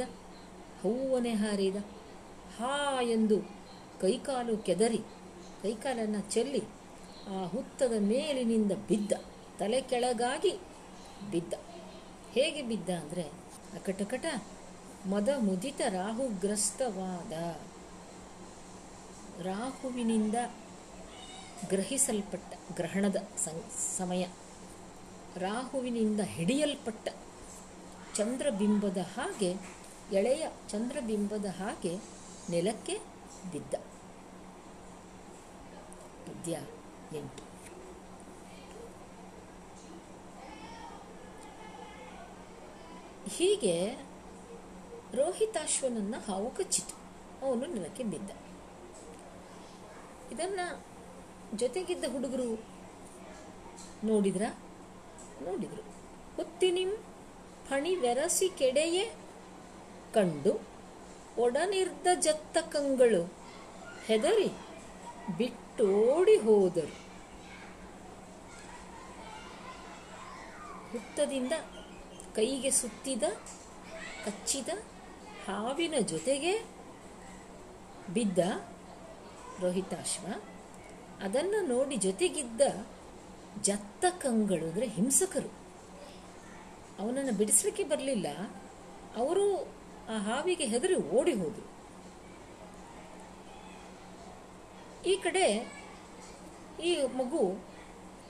[0.82, 1.76] ಹೂವನೆ ಹಾರಿದ,
[2.58, 3.55] ಹಾ ಎಂದು
[4.00, 5.00] ಕೈಕಾಲು ಕೆದರಿ,
[5.62, 6.62] ಕೈಕಾಲನ್ನು ಚೆಲ್ಲಿ
[7.28, 9.12] ಆ ಹುತ್ತದ ಮೇಲಿನಿಂದ ಬಿದ್ದ,
[9.58, 10.52] ತಲೆ ಕೆಳಗಾಗಿ
[11.30, 11.54] ಬಿದ್ದ.
[12.32, 13.24] ಹೇಗೆ ಬಿದ್ದ ಅಂದರೆ,
[13.74, 14.26] ಅಕಟಕಟ
[15.06, 17.32] ಮದ ಮುದಿತ ರಾಹುಗ್ರಸ್ತವಾದ
[19.46, 20.36] ರಾಹುವಿನಿಂದ
[21.68, 23.18] ಗ್ರಹಿಸಲ್ಪಟ್ಟ ಗ್ರಹಣದ
[23.98, 24.24] ಸಮಯ.
[25.36, 27.08] ರಾಹುವಿನಿಂದ ಹಿಡಿಯಲ್ಪಟ್ಟ
[28.16, 29.50] ಚಂದ್ರಬಿಂಬದ ಹಾಗೆ,
[30.12, 31.92] ಎಳೆಯ ಚಂದ್ರಬಿಂಬದ ಹಾಗೆ
[32.50, 33.15] ನೆಲಕ್ಕೆ
[33.52, 33.74] ಬಿದ್ದ.
[36.26, 36.60] ಪದ್ಯ
[37.14, 37.46] ಎಂಟು.
[43.28, 43.94] ಹೀಗೆ
[45.14, 46.94] ರೋಹಿತಾಶ್ವನನ್ನ ಹಾವು ಕಚ್ಚಿತು
[47.46, 48.30] ಅವನು ನೆಲಕ್ಕೆ ಬಿದ್ದ.
[50.32, 50.60] ಇದನ್ನ
[51.54, 52.64] ಜೊತೆಗಿದ್ದ ಹುಡುಗರು
[54.04, 54.42] ನೋಡಿದ್ರ?
[55.42, 55.82] ನೋಡಿದ್ರು.
[56.36, 56.96] ಹೊತ್ತಿನಿಂ
[57.68, 59.04] ಫಣಿ ವೆರಸಿ ಕೆಡೆಯೇ
[60.14, 60.75] ಕಂಡು
[61.38, 63.34] ಒಡನಿರ್ದ ಜತ್ತ ಕಂಗಳು
[64.06, 64.48] ಹೆದರಿ
[65.36, 66.94] ಬಿಟ್ಟ ಬಿಟ್ಟೋಡಿ ಹೋದರು.
[70.92, 71.52] ಹುತ್ತದಿಂದ
[72.34, 73.22] ಕೈಗೆ ಸುತ್ತಿದ,
[74.24, 74.68] ಕಚ್ಚಿದ
[75.46, 76.64] ಹಾವಿನ ಜೊತೆಗೆ
[78.14, 78.38] ಬಿದ್ದ
[79.60, 80.26] ರೋಹಿತಾಶ್ವ,
[81.22, 82.60] ಅದನ್ನು ನೋಡಿ ಜೊತೆಗಿದ್ದ
[83.62, 85.48] ಜತ್ತ ಕಂಗಳು ಅಂದರೆ ಹಿಂಸಕರು.
[86.98, 88.26] ಅವನನ್ನು ಬಿಡಿಸಲಿಕ್ಕೆ ಬರಲಿಲ್ಲ.
[89.16, 89.75] ಅವರು
[90.10, 91.66] ಆ ಹಾವಿಗೆ ಹೆದರಿ ಓಡಿ ಹೋದರು.
[95.10, 95.46] ಈ ಕಡೆ
[96.84, 97.42] ಈ ಮಗು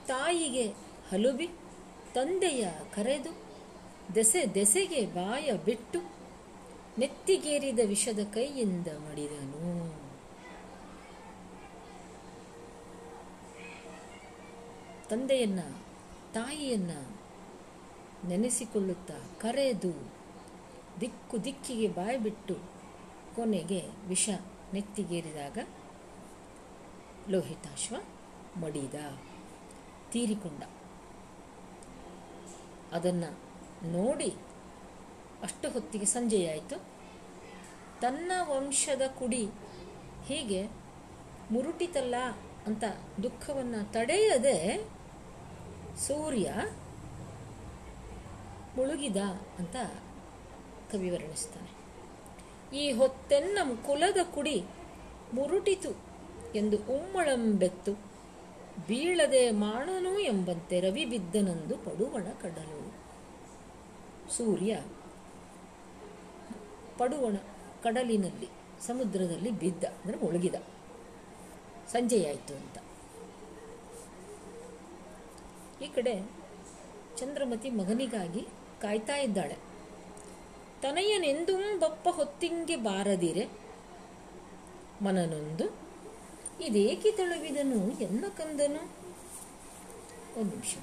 [0.07, 0.65] ತಾಯಿಗೆ
[1.11, 1.47] ಹಲುಬಿ,
[2.13, 3.31] ತಂದೆಯ ಕರೆದು
[4.15, 5.99] ದೆಸೆ ದೆಸೆಗೆ ಬಾಯ ಬಿಟ್ಟು
[6.99, 9.63] ನೆತ್ತಿಗೇರಿದ ವಿಷದ ಕೈಯಿಂದ ಮಡಿದನು.
[15.09, 15.61] ತಂದೆಯನ್ನ
[16.33, 16.93] ತಾಯಿಯನ್ನ
[18.29, 20.16] ನೆನೆಸಿಕೊಳ್ಳುತ್ತಾ ಕರೆದು
[21.01, 22.55] ದಿಕ್ಕು ದಿಕ್ಕಿಗೆ ಬಾಯಿ ಬಿಟ್ಟು
[23.35, 24.29] ಕೊನೆಗೆ ವಿಷ
[24.73, 25.57] ನೆತ್ತಿಗೇರಿದಾಗ
[27.29, 27.95] ಲೋಹಿತಾಶ್ವ
[28.59, 28.95] ಮಡಿದ,
[30.11, 30.63] ತೀರಿಕೊಂಡ.
[32.93, 33.29] ಅದನ್ನು
[33.91, 34.29] ನೋಡಿ
[35.43, 36.77] ಅಷ್ಟು ಹೊತ್ತಿಗೆ ಸಂಜೆಯಾಯಿತು
[38.01, 39.43] ತನ್ನ ವಂಶದ ಕುಡಿ
[40.27, 40.61] ಹೀಗೆ
[41.51, 42.15] ಮುರುಟಿತಲ್ಲ
[42.67, 42.83] ಅಂತ
[43.23, 44.57] ದುಃಖವನ್ನು ತಡೆಯದೆ
[45.97, 46.47] ಸೂರ್ಯ
[48.77, 49.17] ಮುಳುಗಿದ
[49.59, 49.75] ಅಂತ
[50.91, 51.77] ಕವಿ ವರ್ಣಿಸ್ತಾನೆ
[52.77, 54.65] ಈ ಹೊತ್ತೆನ್ನಂ ಕುಲದ ಕುಡಿ
[55.33, 55.91] ಮುರುಟಿತು
[56.55, 58.07] ಎಂದು ಉಮ್ಮಳಂಬೆತ್ತು
[58.87, 62.93] ಬೀಳದೆ ಮಾಣನು ಎಂಬಂತೆ ರವಿ ಬಿದ್ದನಂದು ಪಡುವಣ ಕಡಲು.
[64.31, 64.83] ಸೂರ್ಯ
[66.97, 67.35] ಪಡುವಣ
[67.83, 68.49] ಕಡಲಿನಲ್ಲಿ,
[68.87, 70.55] ಸಮುದ್ರದಲ್ಲಿ ಬಿದ್ದ, ಅಂದರೆ ಮುಳುಗಿದ.
[71.87, 72.77] ಸಂಜೆಯಾಯಿತು ಅಂತ.
[75.81, 76.31] ಈ ಕಡೆ
[77.17, 78.41] ಚಂದ್ರಮತಿ ಮಗನಿಗಾಗಿ
[78.81, 79.66] ಕಾಯ್ತಾ ಇದ್ದಾಳೆ.
[80.87, 83.45] ತನಯನೆಂದೂ ಬಪ್ಪ ಹೊತ್ತಿಂಗೆ ಬಾರದಿರೆ.
[85.01, 85.65] ಮನನೊಂದು
[86.63, 88.81] ಇದೇಕೆ ತಳುವಿದನು ಎನ್ನ ಕಂದನು?
[90.39, 90.75] ಒಂದು ನಿಮಿಷ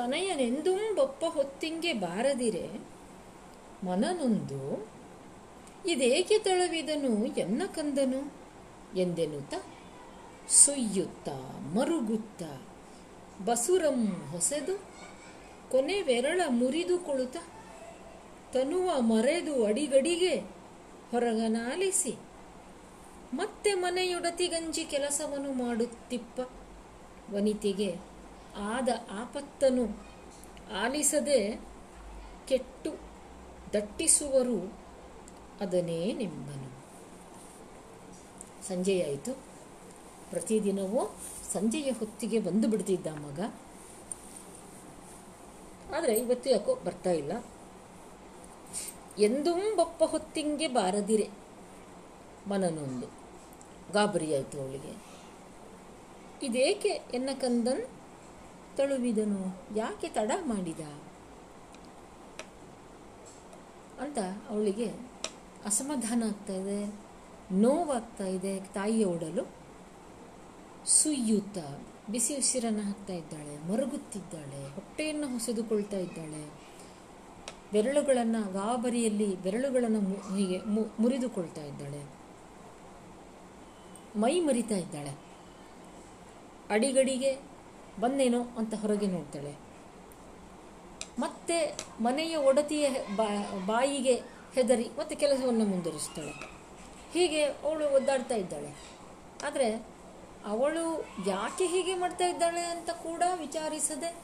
[0.00, 2.68] ತನಯನೆಂದೂ ಬಪ್ಪ ಹೊತ್ತಿಂಗೆ ಬಾರದಿರೆ.
[3.86, 4.88] ಮನನೊಂದು,
[5.86, 7.26] ಇದೇಕೆ ತಳವಿದನು?
[7.26, 8.32] ಎನ್ನ ಕಂದನು?
[8.96, 9.54] ಎಂದೆನುತ
[10.48, 11.28] ಸುಯ್ಯುತ್ತ,
[11.74, 12.42] ಮರುಗುತ್ತ,
[13.44, 14.78] ಬಸುರಂ ಹೊಸೆದು,
[15.70, 17.36] ಕೊನೆ ಬೆರಳ ಮುರಿದು ಕುಳಿತ,
[18.52, 20.34] ತನುವ ಮರೆದು ಅಡಿಗಡಿಗೆ
[21.10, 22.16] ಹೊರಗನಾಲಿಸಿ
[23.34, 26.40] ಮತ್ತೆ ಮನೆಯೊಡತಿಗಂಜಿ ಕೆಲಸವನ್ನು ಮಾಡುತ್ತಿಪ್ಪ,
[27.34, 28.09] ವನಿತೆಗೆ
[28.56, 30.06] ಆದ ಆಪತ್ತನು
[30.74, 31.60] ಆಲಿಸದೆ
[32.48, 32.92] ಕೆಟ್ಟು
[33.72, 34.78] ದಟ್ಟಿಸುವರು
[35.60, 36.70] ಅದನ್ನೇ ನಿಮ್ಮನು
[38.68, 39.34] ಸಂಜೆಯಾಯಿತು
[40.30, 41.16] ಪ್ರತಿದಿನವೂ
[41.52, 43.40] ಸಂಜೆಯ ಹೊತ್ತಿಗೆ ಬಂದು ಬಿಡ್ತಿದ್ದ ಮಗ.
[45.94, 47.44] ಆದರೆ ಇವತ್ತು ಯಾಕೋ ಬರ್ತಾ ಇಲ್ಲ.
[49.18, 51.30] ಎಂದೂ ಬಪ್ಪ ಹೊತ್ತಿಂಗೆ ಬಾರದಿರೆ.
[52.48, 53.06] ಮನನೊಂದು
[53.92, 55.10] ಗಾಬರಿಯಾಯಿತು ಅವಳಿಗೆ.
[56.46, 57.99] ಇದೇಕೆ ಎನ್ನ ಕಂದನ್?
[58.80, 60.80] ತಳುವಿದನು ಯಾಕೆ ತಡ ಮಾಡಿದ?
[64.00, 64.88] ಅಂತ ಅವಳಿಗೆ
[65.64, 66.94] ಅಸಮಾಧಾನ ಆಗ್ತಾ ಇದೆ,
[67.52, 69.44] ನೋವಾಗ್ತಾ ಇದೆ, ತಾಯಿಯ ಓಡಲು
[70.86, 71.58] ಸುಯ್ಯುತ್ತ,
[72.10, 76.50] ಬಿಸಿ ಉಸಿರನ್ನು ಹಾಕ್ತಾ ಇದ್ದಾಳೆ, ಮರುಗುತ್ತಿದ್ದಾಳೆ, ಹೊಟ್ಟೆಯನ್ನು ಹೊಸೆದುಕೊಳ್ತಾ ಇದ್ದಾಳೆ.
[77.72, 80.58] ಬೆರಳುಗಳನ್ನು, ಗಾಬರಿಯಲ್ಲಿ ಬೆರಳುಗಳನ್ನು ಹೀಗೆ
[81.02, 82.02] ಮುರಿದುಕೊಳ್ತಾ ಇದ್ದಾಳೆ.
[84.16, 85.12] ಮೈ ಮರಿತಾ ಇದ್ದಾಳೆ.
[86.70, 87.49] ಅಡಿಗಡಿಗೆ
[88.00, 89.54] ಬಂದೇನೋ ಅಂತ ಹೊರಗೆ ನೋಡ್ತಾಳೆ.
[91.18, 92.90] ಮತ್ತೆ ಮನೆಯ ಒಡತಿಯ
[93.66, 94.14] ಬಾಯಿಗೆ
[94.54, 96.32] ಹೆದರಿ ಮತ್ತೆ ಕೆಲಸವನ್ನು ಮುಂದುವರಿಸ್ತಾಳೆ.
[97.12, 98.74] ಹೀಗೆ ಅವಳು ಒದ್ದಾಡ್ತಾ ಇದ್ದಾಳೆ.
[99.46, 99.86] ಆದರೆ
[100.46, 104.16] ಅವಳು ಯಾಕೆ ಹೀಗೆ ಮಾಡ್ತಾ ಇದ್ದಾಳೆ ಅಂತ ಕೂಡ ವಿಚಾರಿಸದೆ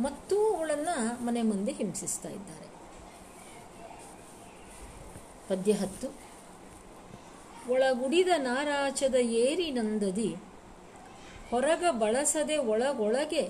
[0.00, 2.66] ಮತ್ತೂ ಅವಳನ್ನು ಮನೆ ಮುಂದೆ ಹಿಂಸಿಸ್ತಾ ಇದ್ದಾರೆ.
[5.48, 6.26] ಪದ್ಯ ಹತ್ತು.
[7.72, 10.36] ಒಳಗುಡಿದ ನಾರಾಚದ ಏರಿ ನಂದದಿ
[11.50, 13.42] ಹೊರಗ ಬಳಸದೆ ಒಳಗೊಳಗೆ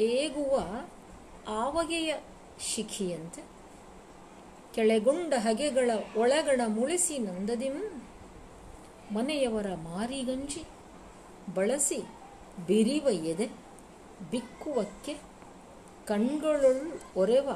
[0.00, 0.54] ಏಗುವ
[1.48, 2.14] ಆವಗೆಯ
[2.60, 3.42] ಶಿಖಿಯಂತೆ.
[4.74, 7.76] ಕೆಳೆಗೊಂಡ ಹಗೆಗಳ ಒಳಗಣ ಮುಳಿಸಿ ನಂದದಿಂ,
[9.12, 10.62] ಮನೆಯವರ ಮಾರಿಗಂಜಿ,
[11.54, 12.00] ಬಳಸಿ
[12.66, 13.46] ಬಿರಿವ ಎದೆ,
[14.30, 15.14] ಬಿಕ್ಕುವಕ್ಕೆ
[16.06, 16.84] ಕಣ್ಗಳೊಳ್
[17.16, 17.48] ಒರೆವ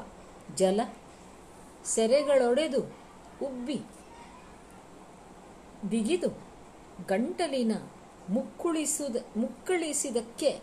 [0.55, 0.79] ಜಲ,
[1.85, 2.81] ಸೆರೆಗಳೊಡೆದು
[3.41, 3.79] ಉಬ್ಬಿ
[5.85, 6.29] ಬಿಗಿದು
[7.07, 7.73] ಗಂಟಲಿನ
[8.29, 10.59] ಮುಕ್ಕುಳಿಸುದ, ಮುಕ್ಕಳಿಸಿದಕ್ಕೆ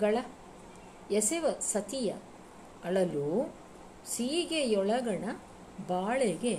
[0.00, 0.16] ಗಳ
[1.10, 2.14] ಎಸೆವ ಸತಿಯ
[2.84, 3.54] ಅಳಲು
[4.06, 5.24] ಸೀಗೆಯೊಳಗಣ
[5.88, 6.54] ಬಾಳೆಗೆ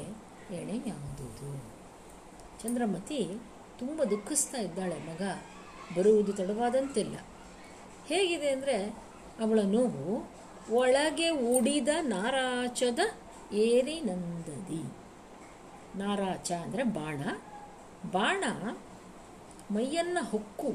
[0.52, 1.64] ಎಣೆಯಾದುದು.
[2.64, 3.38] ಚಂದ್ರಮತಿ
[3.80, 5.22] ತುಂಬ ದುಃಖಿಸ್ತಾ ಇದ್ದಾಳೆ, ಮಗ.
[5.98, 7.16] ಬರುವುದು ತಡವಾದಂತಿಲ್ಲ.
[8.08, 8.96] ಹೇಗಿದೆ ಅಂದರೆ,
[9.40, 10.30] ಅವಳ ನೋವು
[10.76, 13.00] ಒಳಗೆ ಉಡಿದ ನಾರಾಚದ
[13.54, 14.84] ಏರಿನಂದದಿ.
[16.00, 17.22] ನಾರಾಚ ಅಂದರೆ ಬಾಣ.
[18.12, 18.44] ಬಾಣ
[19.72, 20.70] ಮೈಯನ್ನು ಹೊಕ್ಕು,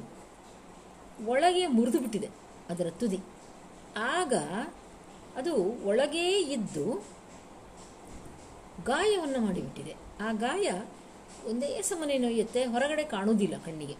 [1.27, 2.29] ಒಳಗೆ ಮುರಿದು ಬಿಟ್ಟಿದೆ
[2.71, 3.21] ಅದರ ತುದಿ.
[3.97, 4.35] ಆಗ
[5.37, 5.55] ಅದು
[5.87, 7.05] ಒಳಗೇ ಇದ್ದು
[8.85, 9.95] ಗಾಯವನ್ನು ಮಾಡಿಬಿಟ್ಟಿದೆ.
[10.21, 10.71] ಆ ಗಾಯ
[11.51, 13.97] ಒಂದೇ ಸಮನೆ ನೋಯುತ್ತೆ, ಹೊರಗಡೆ ಕಾಣುವುದಿಲ್ಲ ಕಣ್ಣಿಗೆ.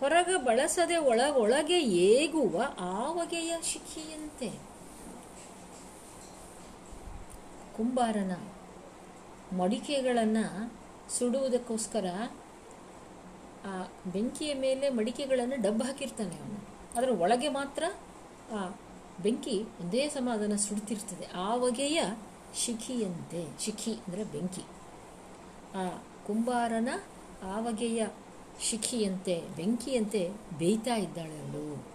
[0.00, 4.50] ಹೊರಗ ಬಳಸದೆ ಒಳಗೆ ಏಗುವ ಆವಗೆಯ ಶಿಖಿಯಂತೆ.
[7.76, 8.32] ಕುಂಬಾರನ
[9.56, 10.74] ಮಡಿಕೆಗಳನ್ನು
[11.18, 12.06] ಸುಡುವುದಕ್ಕೋಸ್ಕರ
[13.66, 16.58] ಆ ಬೆಂಕಿಯ ಮೇಲೆ ಮಡಿಕೆಗಳನ್ನು ಡಬ್ಬ ಹಾಕಿರ್ತಾನೆ ಅವನು.
[16.98, 17.84] ಅದರ ಒಳಗೆ ಮಾತ್ರ
[18.52, 18.76] ಆ
[19.22, 21.26] ಬೆಂಕಿ ಒಂದೇ ಸಮ ಅದನ್ನು ಸುಡ್ತಿರ್ತದೆ.
[21.26, 22.04] ಆ ಬಗೆಯ
[22.54, 23.60] ಶಿಖಿಯಂತೆ.
[23.60, 24.62] ಶಿಖಿ ಅಂದರೆ ಬೆಂಕಿ.
[25.74, 25.88] ಆ
[26.26, 26.88] ಕುಂಬಾರನ
[27.42, 28.06] ಆವಗೆಯ
[28.60, 31.86] ಶಿಖಿಯಂತೆ, ಬೆಂಕಿಯಂತೆ ಬೇಯ್ತಾ ಇದ್ದಾಳೆ ಅವಳು.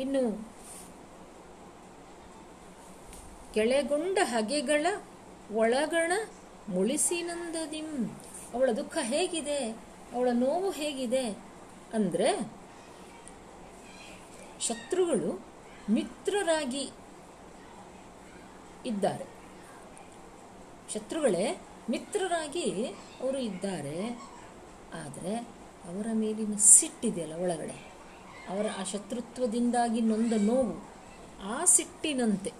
[0.00, 0.48] ಇನ್ನು
[3.54, 4.86] ಕೆಳಗೊಂಡ ಹಗೆಗಳ
[5.52, 6.12] ಒಳಗಣ
[6.68, 8.06] ಮುಳಿಸಿನಂದದಿಂ.
[8.54, 9.87] ಅವಳ ದುಃಖ ಹೇಗಿದೆ?
[10.14, 11.30] ಅವಳ ನೋವು ಹೇಗಿದೆ
[11.94, 12.58] ಅಂದರೆ
[14.60, 15.46] ಶತ್ರುಗಳು
[15.90, 16.90] ಮಿತ್ರರಾಗಿ
[18.86, 19.26] ಇದ್ದಾರೆ.
[20.92, 22.86] ಶತ್ರುಗಳೇ ಮಿತ್ರರಾಗಿ
[23.20, 24.10] ಅವರು ಇದ್ದಾರೆ.
[24.94, 25.36] ಆದರೆ
[25.88, 27.92] ಅವರ ಮೇಲಿನ ಸಿಟ್ಟಿದೆಯಲ್ಲ ಒಳಗಡೆ.
[28.48, 30.88] ಅವರ ಆ ಶತ್ರುತ್ವದಿಂದಾಗಿ ನೊಂದ ನೋವು
[31.42, 32.52] ಆ ಸಿಟ್ಟಿನಂತೆ.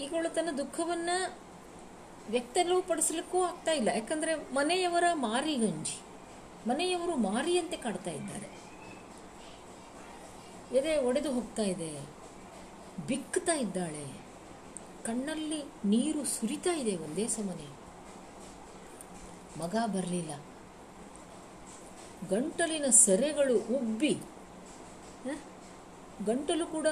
[0.00, 1.41] ಈಗಳು ತನ್ನ ದುಃಖವನ್ನು
[2.30, 3.88] ವ್ಯಕ್ತಪಡಿಸಲಿಕ್ಕೂ ಆಗ್ತಾ ಇಲ್ಲ.
[3.88, 6.00] ಯಾಕಂದರೆ ಮನೆಯವರ ಮಾರಿಗಂಜಿ
[6.68, 8.62] ಮನೆಯವರು ಮಾರಿಯಂತೆ ಕಾಡ್ತಾ ಇದ್ದಾರೆ.
[10.76, 12.00] ಎದೆ ಒಡೆದು ಹೋಗ್ತಾ ಇದೆ.
[13.06, 14.06] ಬಿಕ್ಕುತ್ತಾ ಇದ್ದಾಳೆ.
[15.04, 17.68] ಕಣ್ಣಲ್ಲಿ ನೀರು ಸುರಿತಾ ಇದೆ ಒಂದೇ ಸಮನೆ.
[19.58, 20.34] ಮಗ ಬರಲಿಲ್ಲ.
[22.28, 24.18] ಗಂಟಲಿನ ಸೆರೆಗಳು ಉಬ್ಬಿ?
[26.26, 26.86] ಗಂಟಲು ಕೂಡ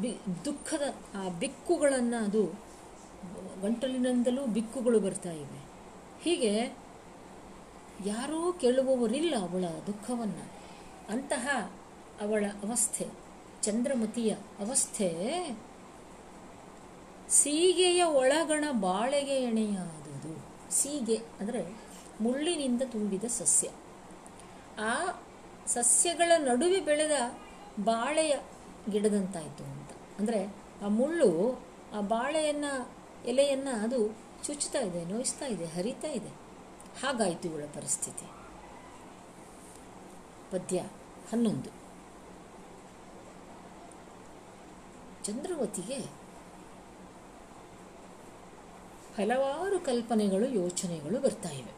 [0.00, 2.69] ಬಿ ದುಃಖದ ಆ ಬಿಕ್ಕುಗಳನ್ನು ಅದು
[3.62, 5.60] ಗಂಟಲಿನಿಂದಲೂ ಬಿಕ್ಕುಗಳು ಬರ್ತಾ ಇವೆ.
[6.22, 6.76] ಹೀಗೆ
[8.06, 10.50] ಯಾರೂ ಕೇಳುವವರಿಲ್ಲ ಅವಳ ದುಃಖವನ್ನು.
[11.08, 11.72] ಅಂತಹ
[12.20, 13.06] ಅವಳ ಅವಸ್ಥೆ,
[13.62, 15.08] ಚಂದ್ರಮತಿಯ ಅವಸ್ಥೆ,
[17.28, 20.46] ಸೀಗೆಯ ಒಳಗಣ ಬಾಳೆಗೆ ಎಣೆಯಾದುದು.
[20.72, 21.76] ಸೀಗೆ ಅಂದರೆ
[22.20, 23.68] ಮುಳ್ಳಿನಿಂದ ತುಂಬಿದ ಸಸ್ಯ.
[24.78, 25.20] ಆ
[25.66, 27.10] ಸಸ್ಯಗಳ ನಡುವೆ ಬೆಳೆದ
[27.84, 28.38] ಬಾಳೆಯ
[28.90, 29.90] ಗಿಡದಂತಾಯಿತು ಅಂತ.
[30.18, 30.54] ಅಂದರೆ
[30.84, 31.60] ಆ ಮುಳ್ಳು
[31.94, 34.08] ಆ ಬಾಳೆಯನ್ನು ಎಲೆಯನ್ನು ಅದು
[34.44, 36.28] ಚುಚ್ಚುತ್ತಾ ಇದೆ, ನೋಯಿಸ್ತಾ ಇದೆ, ಹರಿತಾ ಇದೆ.
[37.02, 38.26] ಹಾಗಾಯಿತು ಇವಳ ಪರಿಸ್ಥಿತಿ.
[40.50, 40.78] ಪದ್ಯ
[41.32, 41.80] ಹನ್ನೊಂದು.
[45.24, 45.98] ಚಂದ್ರವತಿಗೆ
[49.16, 51.72] ಹಲವಾರು ಕಲ್ಪನೆಗಳು, ಯೋಚನೆಗಳು ಬರ್ತಾ ಇವೆ.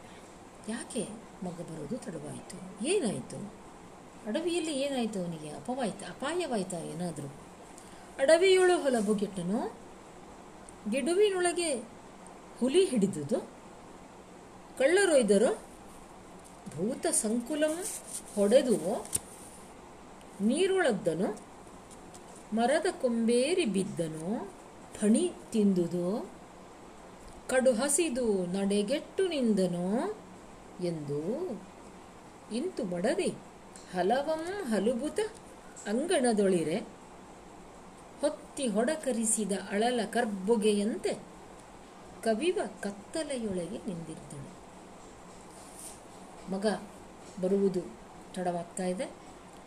[0.69, 1.09] ಯಾಕೆ
[1.45, 2.87] ಮಗ ಬರೋದು ತಡವಾಯಿತು?
[2.87, 3.55] ಏನಾಯಿತು?
[4.27, 5.51] ಅಡವಿಯಲ್ಲಿ ಏನಾಯಿತು ಅವನಿಗೆ?
[5.51, 7.27] ಅಪವಾಯ್ತ, ಅಪಾಯವಾಯ್ತಾ ಏನಾದರೂ?
[8.19, 9.82] ಅಡವಿಯೊಳು ಹೊಲಬುಗೆಟ್ಟನು
[10.91, 11.75] ಗಿಡುವಿನೊಳಗೆ
[12.61, 13.39] ಹುಲಿ ಹಿಡಿದುದು,
[14.79, 15.51] ಕಳ್ಳರೊಯ್ದರು,
[16.77, 17.75] ಭೂತ ಸಂಕುಲಂ
[18.37, 18.77] ಹೊಡೆದು
[20.41, 21.29] ನೀರೊಳಗ್ದನು,
[22.55, 24.53] ಮರದ ಕೊಂಬೇರಿ ಬಿದ್ದನು,
[24.97, 26.33] ಫಣಿ ತಿಂದುದು,
[27.49, 30.17] ಕಡು ಹಸಿದು ನಡೆಗೆಟ್ಟು ನಿಂದನು
[30.85, 31.21] ಎಂದು
[32.55, 33.31] ಇಂತು ಬಡದಿ
[33.95, 35.21] ಹಲವಂ ಹಲುಬುತ
[35.87, 37.02] ಅಂಗಣದೊಳಿರೆ.
[38.23, 41.15] ಹೊತ್ತಿ ಹೊಡಕರಿಸಿದ ಅಳಲ ಕರ್ಬುಗೆಯಂತೆ
[42.23, 44.63] ಕವಿವ ಕತ್ತಲೆಯೊಳಗೆ ನಿಂದಿರ್ದಳು
[46.53, 46.67] ಮಗ
[47.41, 47.81] ಬರುವುದು
[48.35, 49.11] ತಡವಾಗ್ತಾ ಇದೆ,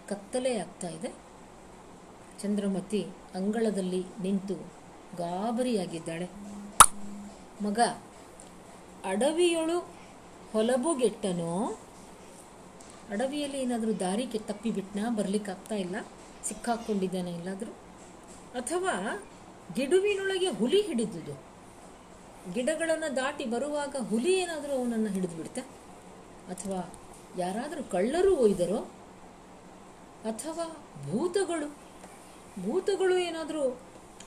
[0.08, 1.14] ಕತ್ತಲೆ ಆಗ್ತಾ ಇದೆ.
[2.40, 4.56] ಚಂದ್ರಮತಿ ಅಂಗಳದಲ್ಲಿ ನಿಂತು
[5.18, 6.30] ಗಾಬರಿಯಾಗಿದ್ದಾಳೆ.
[7.62, 7.80] ಮಗ,
[9.06, 9.80] ಅಡವಿಯೊಳು
[10.54, 11.78] ಹೊಲಬುಗೆಟ್ಟನೋ?
[13.10, 15.10] ಅಡವಿಯಲ್ಲಿ ಏನಾದರೂ ದಾರಿಗೆ ತಪ್ಪಿಬಿಟ್ನಾ?
[15.10, 15.96] ಬರ್ಲಿಕ್ಕಾಗ್ತಾ ಇಲ್ಲ?
[16.44, 17.85] ಸಿಕ್ಕಾಕೊಂಡಿದ್ದಾನೆ ಎಲ್ಲಾದರೂ?
[18.56, 19.24] ಅಥವಾ
[19.76, 21.34] ಗಿಡುವಿನೊಳಗೆ ಹುಲಿ ಹಿಡಿದುದು.
[22.54, 25.62] ಗಿಡಗಳನ್ನು ದಾಟಿ ಬರುವಾಗ ಹುಲಿ ಏನಾದರೂ ಅವನನ್ನು ಹಿಡಿದು ಬಿಡ್ತಾ?
[26.50, 26.94] ಅಥವಾ
[27.38, 28.78] ಯಾರಾದರೂ ಕಳ್ಳರು ಒಯ್ದರೋ?
[30.26, 30.66] ಅಥವಾ
[31.12, 31.68] ಭೂತಗಳು?
[32.64, 33.64] ಭೂತಗಳು ಏನಾದರೂ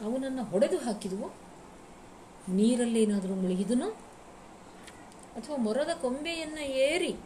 [0.04, 1.28] ಅವನನ್ನು ಹೊಡೆದು ಹಾಕಿದವು?
[2.48, 3.88] ನೀರಲ್ಲಿ ಏನಾದರೂ ಮುಳುಗಿದನೋ?
[5.36, 7.16] ಅಥವಾ ಮೊರದ ಕೊಂಬೆಯನ್ನು ಏರಿ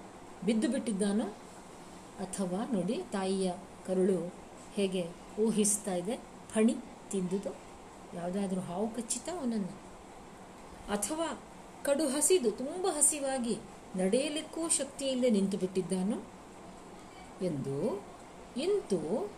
[0.45, 1.25] ಬಿದ್ದು ಬಿಟ್ಟಿದ್ದಾನೋ?
[2.19, 3.53] ಅಥವಾ ನೋಡಿ ತಾಯಿಯ
[3.87, 4.33] ಕರುಳು
[4.75, 5.11] ಹೇಗೆ
[5.41, 6.17] ಊಹಿಸ್ತಾ ಇದೆ?
[6.51, 6.77] ಫಣಿ.
[7.13, 7.57] ತಿಂದುದು?
[8.15, 9.73] ಯಾವುದಾದ್ರೂ ಹಾವು ಕಚ್ಚಿತ ಅವನನ್ನು?
[10.93, 11.41] ಅಥವಾ
[11.85, 13.59] ಕಡು ಹಸಿದು, ತುಂಬ ಹಸಿವಾಗಿ
[13.97, 16.23] ನಡೆಯಲಿಕ್ಕೂ ಶಕ್ತಿಯಿಲ್ಲ ನಿಂತು ಬಿಟ್ಟಿದ್ದಾನು?
[17.45, 18.05] ಎಂದು
[18.57, 19.33] ಇಂತು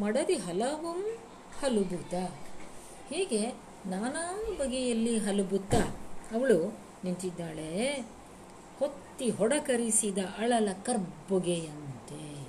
[0.00, 1.18] ಮಡದಿ ಹಲವಂ
[1.60, 2.14] ಹಲುಬುತ
[3.12, 3.50] ಹೀಗೆ
[3.86, 5.96] ನಾನಾ ಬಗೆಯಲ್ಲಿ ಹಲಬುತ್ತಾ
[6.34, 8.04] ಅವಳು ನಿಂತಿದ್ದಾಳೆ.
[8.78, 12.48] ಹೊತ್ತಿ ಹೊಡಕರಿಸಿದ ಅಳಲ ಕರ್ಬೊಗೆಯಂತೆ.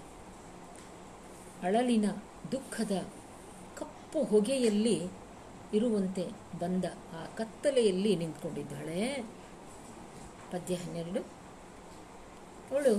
[1.63, 2.05] ಅಳಲಿನ
[2.51, 2.91] ದುಃಖದ
[4.11, 5.07] ಕಪ್ಪು ಹೊಗೆಯಲ್ಲಿ
[5.73, 6.27] ಇರುವಂತೆ
[6.59, 9.25] ಬಂದ ಆ ಕತ್ತಲೆಯಲ್ಲಿ ನಿಂತ್ಕೊಂಡಿದ್ದಾಳೆ.
[10.51, 11.19] ಪದ್ಯ ಹನ್ನೆರಡು.
[12.71, 12.95] ಅವಳು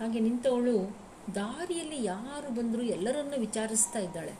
[0.00, 0.96] ಹಾಗೆ ನಿಂತವಳು,
[1.34, 4.32] ದಾರಿಯಲ್ಲಿ ಯಾರು ಬಂದರೂ ಎಲ್ಲರನ್ನು ವಿಚಾರಿಸ್ತಾ ಇದ್ದಾಳೆ.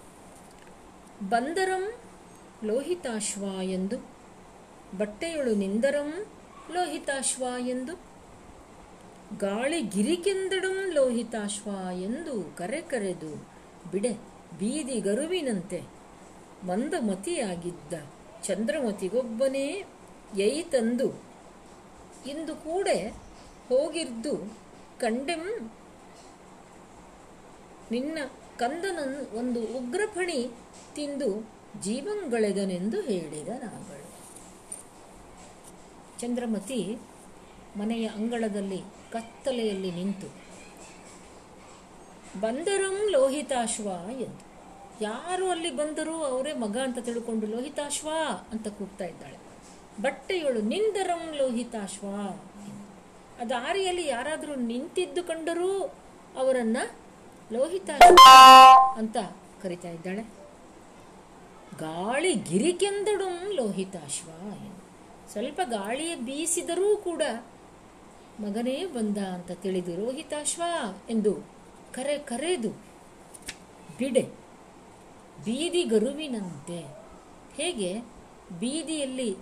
[1.29, 1.95] ಬಂದರಂ
[2.65, 3.97] ಲೋಹಿತಾಶ್ವ ಎಂದು
[4.99, 6.27] ಬಟ್ಟೆಯೊಳು ನಿಂದರಂ
[6.73, 7.95] ಲೋಹಿತಾಶ್ವ ಎಂದು
[9.39, 13.49] ಗಾಳಿ ಗಿರಿಕೆಂದಡಂ ಲೋಹಿತಾಶ್ವ ಎಂದು ಕರೆ ಕರೆದು
[13.91, 14.34] ಬಿಡೆ.
[14.59, 15.81] ಬೀದಿ ಗರುವಿನಂತೆ
[16.67, 17.95] ಮಂದಮತಿಯಾಗಿದ್ದ
[18.45, 19.67] ಚಂದ್ರಮತಿಗೊಬ್ಬನೇ
[20.39, 21.09] ಯೈ ತಂದು
[22.27, 22.89] ಇಂದು ಕೂಡ
[23.69, 24.35] ಹೋಗಿರ್ದು
[25.01, 25.43] ಕಂಡೆಂ
[27.93, 28.19] ನಿನ್ನ
[28.59, 30.41] ಕಂದನನ್ನು ಒಂದು ಉಗ್ರಫಣಿ
[30.95, 31.29] ತಿಂದು
[31.83, 34.07] ಜೀವಂಗಳೆದನೆಂದು ಹೇಳಿದ ನಾಗಳು
[36.21, 36.81] ಚಂದ್ರಮತಿ
[37.77, 38.81] ಮನೆಯ ಅಂಗಳದಲ್ಲಿ
[39.13, 40.29] ಕತ್ತಲೆಯಲ್ಲಿ ನಿಂತು
[42.41, 44.55] ಬಂದರಂ ಲೋಹಿತಾಶ್ವ ಎಂದು
[45.01, 48.09] ಯಾರು ಅಲ್ಲಿ ಬಂದರೂ ಅವರೇ ಮಗ ಅಂತ ತಿಳ್ಕೊಂಡು ಲೋಹಿತಾಶ್ವ
[48.53, 49.39] ಅಂತ ಕೂಗ್ತಾ ಇದ್ದಾಳೆ
[50.03, 52.07] ಬಟ್ಟೆಯೊಳು ನಿಂದರಂ ಲೋಹಿತಾಶ್ವ.
[53.41, 55.83] ಆ ದಾರಿಯಲ್ಲಿ ಯಾರಾದರೂ ನಿಂತಿದ್ದು ಕಂಡರೂ
[56.37, 56.77] ಅವರನ್ನ
[57.53, 58.17] ಲೋಹಿತಾಶ್ವ
[58.97, 59.17] ಅಂತ
[59.63, 60.23] ಕರಿತಾ ಇದ್ದಾಳೆ
[61.79, 64.31] ಗಾಳಿ ಗಿರಿಕೆಂದಡು ಲೋಹಿತಾಶ್ವ.
[65.33, 67.23] ಸ್ವಲ್ಪ ಗಾಳಿಯ ಬೀಸಿದರೂ ಕೂಡ
[68.41, 70.63] ಮಗನೇ ಬಂದ ಅಂತ ತಿಳಿದು ಲೋಹಿತಾಶ್ವ
[71.11, 71.54] ಎಂದು
[71.95, 72.71] ಕರೆ ಕರೆದು
[73.99, 74.23] ಬಿಡೆ.
[75.45, 76.79] ಬೀದಿ ಗರುವಿನಂತೆ.
[77.55, 78.01] ಹೇಗೆ?
[78.59, 79.37] ಬೀದಿಯಲ್ಲಿ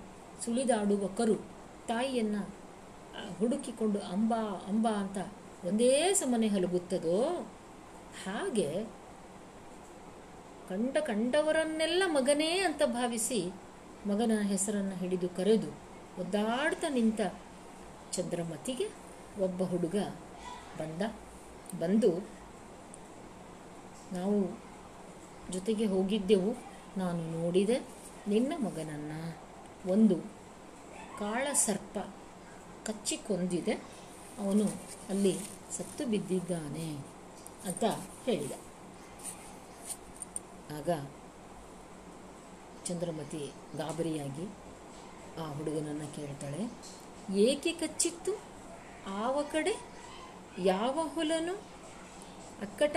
[0.45, 1.35] ಸುಳಿದಾಡುವ ಕರು
[1.89, 2.43] ತಾಯಿಯನ್ನು
[3.39, 5.19] ಹುಡುಕಿಕೊಂಡು ಅಂಬಾ ಅಂಬಾ ಅಂತ
[5.65, 7.19] ಒಂದೇ ಸಮನೆ ಹಲಗುತ್ತದೋ?
[8.25, 8.85] ಹಾಗೆ
[10.69, 13.41] ಕಂಡ ಕಂಡವರನ್ನೆಲ್ಲ ಮಗನೇ ಅಂತ ಭಾವಿಸಿ
[14.07, 15.71] ಮಗನ ಹೆಸರನ್ನು ಹಿಡಿದು ಕರೆದು
[16.21, 17.21] ಒದ್ದಾಡ್ತಾ ನಿಂತ
[18.13, 18.87] ಚಂದ್ರಮತಿಗೆ
[19.41, 19.97] ಒಬ್ಬ ಹುಡುಗ
[20.79, 21.03] ಬಂದ.
[21.79, 22.42] ಬಂದು
[24.13, 24.39] ನಾವು
[25.53, 26.51] ಜೊತೆಗೆ ಹೋಗಿದ್ದೆವು.
[27.01, 27.77] ನಾನು ನೋಡಿದೆ,
[28.29, 29.13] ನಿನ್ನ ಮಗನನ್ನ
[29.91, 30.17] ಒಂದು
[31.19, 31.97] ಕಾಳ ಸರ್ಪ
[32.87, 33.75] ಕಚ್ಚಿ ಕೊಂದಿದೆ.
[34.39, 34.67] ಅವನು
[35.09, 35.33] ಅಲ್ಲಿ
[35.77, 36.89] ಸತ್ತು ಬಿದ್ದಿದ್ದಾನೆ
[37.69, 37.85] ಅಂತ
[38.25, 38.55] ಹೇಳಿದ.
[40.77, 40.91] ಆಗ
[42.87, 43.43] ಚಂದ್ರಮತಿ
[43.77, 44.47] ಗಾಬರಿಯಾಗಿ
[45.43, 46.63] ಆ ಹುಡುಗನನ್ನು ಕೇಳ್ತಾಳೆ,
[47.41, 48.33] ಏಕೆ ಕಚ್ಚಿತ್ತು?
[49.21, 49.75] ಆವ ಕಡೆ
[50.65, 51.55] ಯಾವ ಹೊಲನು?
[52.63, 52.97] ಅಕ್ಕಟ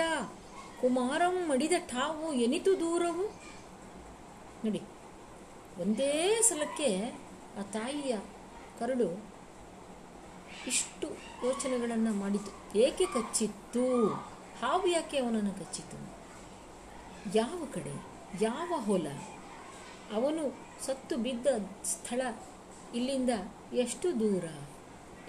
[0.82, 3.26] ಕುಮಾರಂ ಮಡಿದ ಠಾವು ಎನಿತು ದೂರವು?
[4.66, 4.82] ನೋಡಿ,
[5.82, 6.12] ಒಂದೇ
[6.42, 6.90] ಸಲಕ್ಕೆ
[7.60, 8.14] ಆ ತಾಯಿಯ
[8.80, 9.08] ಕರಡು
[10.68, 11.08] ಇಷ್ಟು
[11.46, 13.86] ಯೋಚನೆಗಳನ್ನು ಮಾಡಿತು ಏಕೆ ಕಚ್ಚಿತ್ತು?
[14.62, 15.98] ಹಾವು ಯಾಕೆ ಅವನನ್ನು ಕಚ್ಚಿತು
[17.36, 17.96] ಯಾವ ಕಡೆ,
[18.42, 19.08] ಯಾವ ಹೊಲ?
[20.14, 20.44] ಅವನು
[20.86, 21.48] ಸತ್ತು ಬಿದ್ದ
[21.86, 22.22] ಸ್ಥಳ
[22.96, 23.30] ಇಲ್ಲಿಂದ
[23.74, 24.46] ಎಷ್ಟು ದೂರ?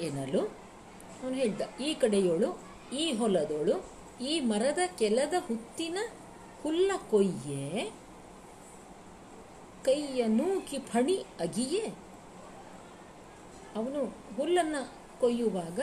[0.01, 0.43] ಎನ್ನಲು
[1.21, 2.49] ಅವನು ಹೇಳ್ದ, ಈ ಕಡೆಯೋಳು,
[2.93, 3.77] ಈ ಹೊಲದೋಳು
[4.21, 5.99] ಈ ಮರದ ಕೆಲದ ಹುತ್ತಿನ
[6.63, 7.93] ಹುಲ್ಲ ಕೊಯ್ಯೆ,
[9.85, 11.95] ಕೈಯ ನೂಕಿ ಫಣಿ ಅಗಿಯೇ.
[13.77, 14.05] ಅವನು
[14.37, 15.81] ಹುಲ್ಲನ್ನು ಕೊಯ್ಯುವಾಗ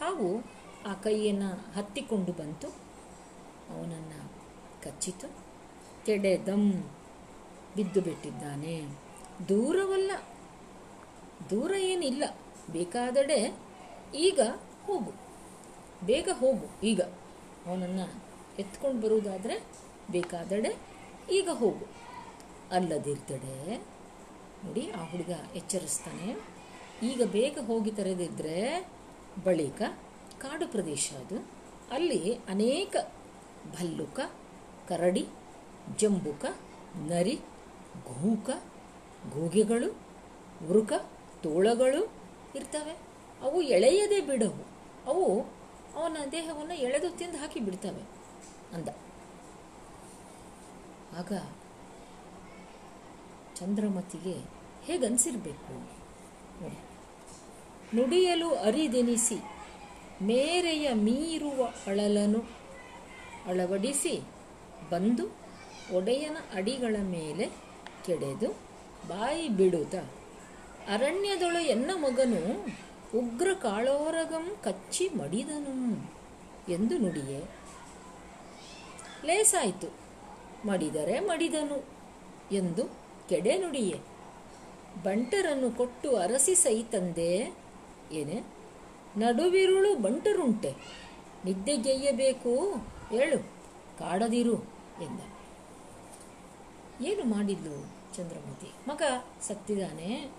[0.00, 0.44] ಹಾವು
[0.86, 2.68] ಆ ಕೈಯನ್ನು ಹತ್ತಿಕೊಂಡು ಬಂತು.
[3.70, 4.28] ಅವನನ್ನು
[4.82, 5.28] ಕಚ್ಚಿತು.
[6.06, 6.92] ಕೆಡೆದಂ
[7.76, 8.86] ಬಿದ್ದು ಬಿಟ್ಟಿದ್ದಾನೆ.
[9.48, 10.10] ದೂರವಲ್ಲ,
[11.50, 12.24] ದೂರ ಏನಿಲ್ಲ,
[12.70, 13.56] ಬೇಕಾದಡೆ
[14.14, 14.40] ಈಗ
[14.86, 15.23] ಹೋಗು.
[16.06, 16.86] ಬೇಗ ಹೋಗು.
[16.86, 17.00] ಈಗ
[17.66, 18.22] ಅವನನ್ನು
[18.58, 19.66] ಎತ್ಕೊಂಡು ಬರುವುದಾದರೆ
[20.10, 20.76] ಬೇಕಾದಡೆ
[21.30, 21.86] ಈಗ ಹೋಗು.
[22.70, 23.76] ಅಲ್ಲದಿರ್ತಡೆ,
[24.64, 26.54] ನೋಡಿ ಆ ಹುಡುಗ ಎಚ್ಚರಿಸ್ತಾನೆ.
[27.02, 28.88] ಈಗ ಬೇಗ ಹೋಗಿ ತರೆದಿದ್ದರೆ
[29.44, 29.82] ಬಳಿಕ
[30.38, 31.46] ಕಾಡು ಪ್ರದೇಶ ಅದು.
[31.90, 32.96] ಅಲ್ಲಿ ಅನೇಕ
[33.72, 34.20] ಭಲ್ಲುಕ,
[34.88, 35.28] ಕರಡಿ,
[35.98, 36.44] ಜಂಬುಕ,
[36.96, 37.40] ನರಿ
[38.06, 38.50] ಘೂಕ
[39.32, 39.98] ಗೂಗೆಗಳು
[40.70, 40.92] ಉರುಕ
[41.42, 42.12] ತೋಳಗಳು
[42.56, 42.92] ಇರ್ತವೆ.
[43.42, 44.74] ಅವು ಎಳೆಯದೇ ಬಿಡವು.
[45.10, 45.53] ಅವು
[45.96, 48.02] ಅವನ ದೇಹವನ್ನು ಎಳೆದು ತಿಂದು ಹಾಕಿ ಬಿಡ್ತವೆ
[48.74, 48.88] ಅಂದ.
[51.18, 51.32] ಆಗ
[53.56, 54.36] ಚಂದ್ರಮತಿಗೆ
[54.84, 55.72] ಹೇಗನ್ಸಿರ್ಬೇಕು?
[56.62, 56.78] ನೋಡಿ.
[57.96, 59.36] ನುಡಿಯಲು ಅರಿದೆನಿಸಿ,
[60.22, 62.40] ಮೇರೆಯ ಮೀರುವ ಅಳಲನು
[63.46, 64.14] ಅಳವಡಿಸಿ,
[64.90, 65.24] ಬಂದು
[65.94, 67.46] ಒಡೆಯನ ಅಡಿಗಳ ಮೇಲೆ
[68.06, 68.50] ಕೆಡೆದು
[69.08, 69.94] ಬಾಯಿ ಬಿಡುತ್ತ
[70.88, 72.40] ಅರಣ್ಯದೊಳು ಎನ್ನ ಮಗನು
[73.14, 75.74] ಉಗ್ರ ಕಾಳೋರಗಂ ಕಚ್ಚಿ ಮಡಿದನು
[76.72, 77.42] ಎಂದು ನುಡಿಯೆ.
[79.24, 79.88] ಲೇಸಾಯಿತು.
[80.66, 81.84] ಮಡಿದರೆ ಮಡಿದನು
[82.52, 82.84] ಎಂದು
[83.28, 84.00] ಕೆಡೆ ನುಡಿಯೆ.
[85.02, 87.56] ಬಂಟರನ್ನು ಕೊಟ್ಟು ಅರಸಿ ಸೈ ತಂದೆ
[88.12, 88.44] ಏನೇ?
[89.16, 90.74] ನಡುವಿರುಳು ಬಂಟರುಂಟೆ.
[91.44, 92.58] ನಿದ್ದೆಗೆಯ್ಯಬೇಕು
[93.08, 93.38] ಹೇಳು
[93.98, 94.54] ಕಾಡದಿರು
[95.02, 95.20] ಎಂದ.
[97.04, 98.70] ಏನು ಮಾಡಿದ್ಲು ಚಂದ್ರಮತಿ?
[98.88, 99.02] ಮಗ
[99.42, 100.30] ಸತ್ತಿದ್ದಾನೆ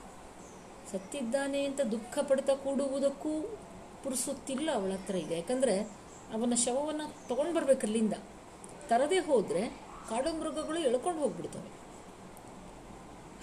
[0.92, 3.58] ಸತ್ತಿದ್ದಾನೆ ಅಂತ ದುಃಖ ಪಡ್ತಾ ಕೂಡುವುದಕ್ಕೂ
[4.04, 5.36] ಪುರುಸುತ್ತಿಲ್ಲ ಅವಳ ಹತ್ರ ಇದೆ.
[5.36, 5.76] ಯಾಕಂದರೆ
[6.34, 8.14] ಅವನ ಶವವನ್ನು ತಗೊಂಡು ಬರ್ಬೇಕು ಅಲ್ಲಿಂದ
[8.90, 9.64] ತರದೇ ಹೋದರೆ
[10.10, 11.70] ಕಾಡು ಮೃಗಗಳು ಎಳ್ಕೊಂಡು ಹೋಗ್ಬಿಡ್ತವೆ.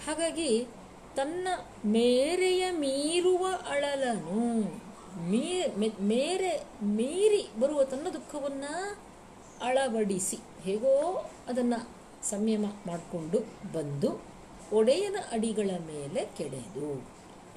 [0.05, 0.67] ಹಾಗಾಗಿ
[1.15, 1.47] ತನ್ನ
[1.85, 4.61] ಮೇರೆಯ ಮೀರುವ ಅಳಲನು
[5.29, 5.61] ಮೀ
[6.01, 6.51] ಮೇರೆ
[6.83, 8.73] ಮೀರಿ ಬರುವ ತನ್ನ ದುಃಖವನ್ನು
[9.63, 10.37] ಅಳವಡಿಸಿ.
[10.63, 10.93] ಹೇಗೋ
[11.47, 11.79] ಅದನ್ನು
[12.29, 13.39] ಸಂಯಮ ಮಾಡಿಕೊಂಡು
[13.73, 14.09] ಬಂದು
[14.73, 16.87] ಒಡೆಯನ ಅಡಿಗಳ ಮೇಲೆ ಕೆಡೆದು.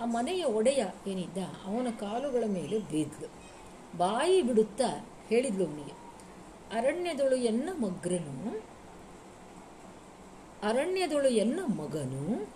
[0.01, 3.29] ಆ ಮನೆಯ ಒಡೆಯ ಏನಿದ್ದ, ಅವನ ಕಾಲುಗಳ ಮೇಲೆ ಬೀದ್ಲು
[3.99, 5.93] ಬಾಯಿ ಬಿಡುತ್ತಾ ಹೇಳಿದ್ಲು ಅವನಿಗೆ,
[6.79, 8.59] ಅರಣ್ಯದೊಳು ಎನ್ನ ಮಗ್ರನು?
[10.63, 12.49] ಅರಣ್ಯದೊಳು ಎನ್ನ ಮಗನು?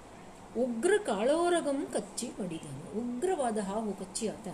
[0.63, 2.99] ಉಗ್ರ ಕಾಳೋರಗಂ ಕಚ್ಚಿ ಮಡಿದನು.
[2.99, 4.49] ಉಗ್ರವಾದ ಹಾವು ಕಚ್ಚಿ ಆತ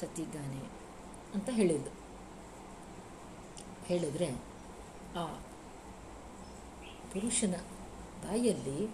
[0.00, 0.60] ಸತ್ತಿದ್ದಾನೆ
[1.34, 1.94] ಅಂತ ಹೇಳಿದ್ಲು.
[3.86, 4.28] ಹೇಳಿದ್ರೆ,
[5.16, 5.26] ಆ
[7.12, 7.54] ಪುರುಷನ
[8.24, 8.86] ಬಾಯಲ್ಲಿ,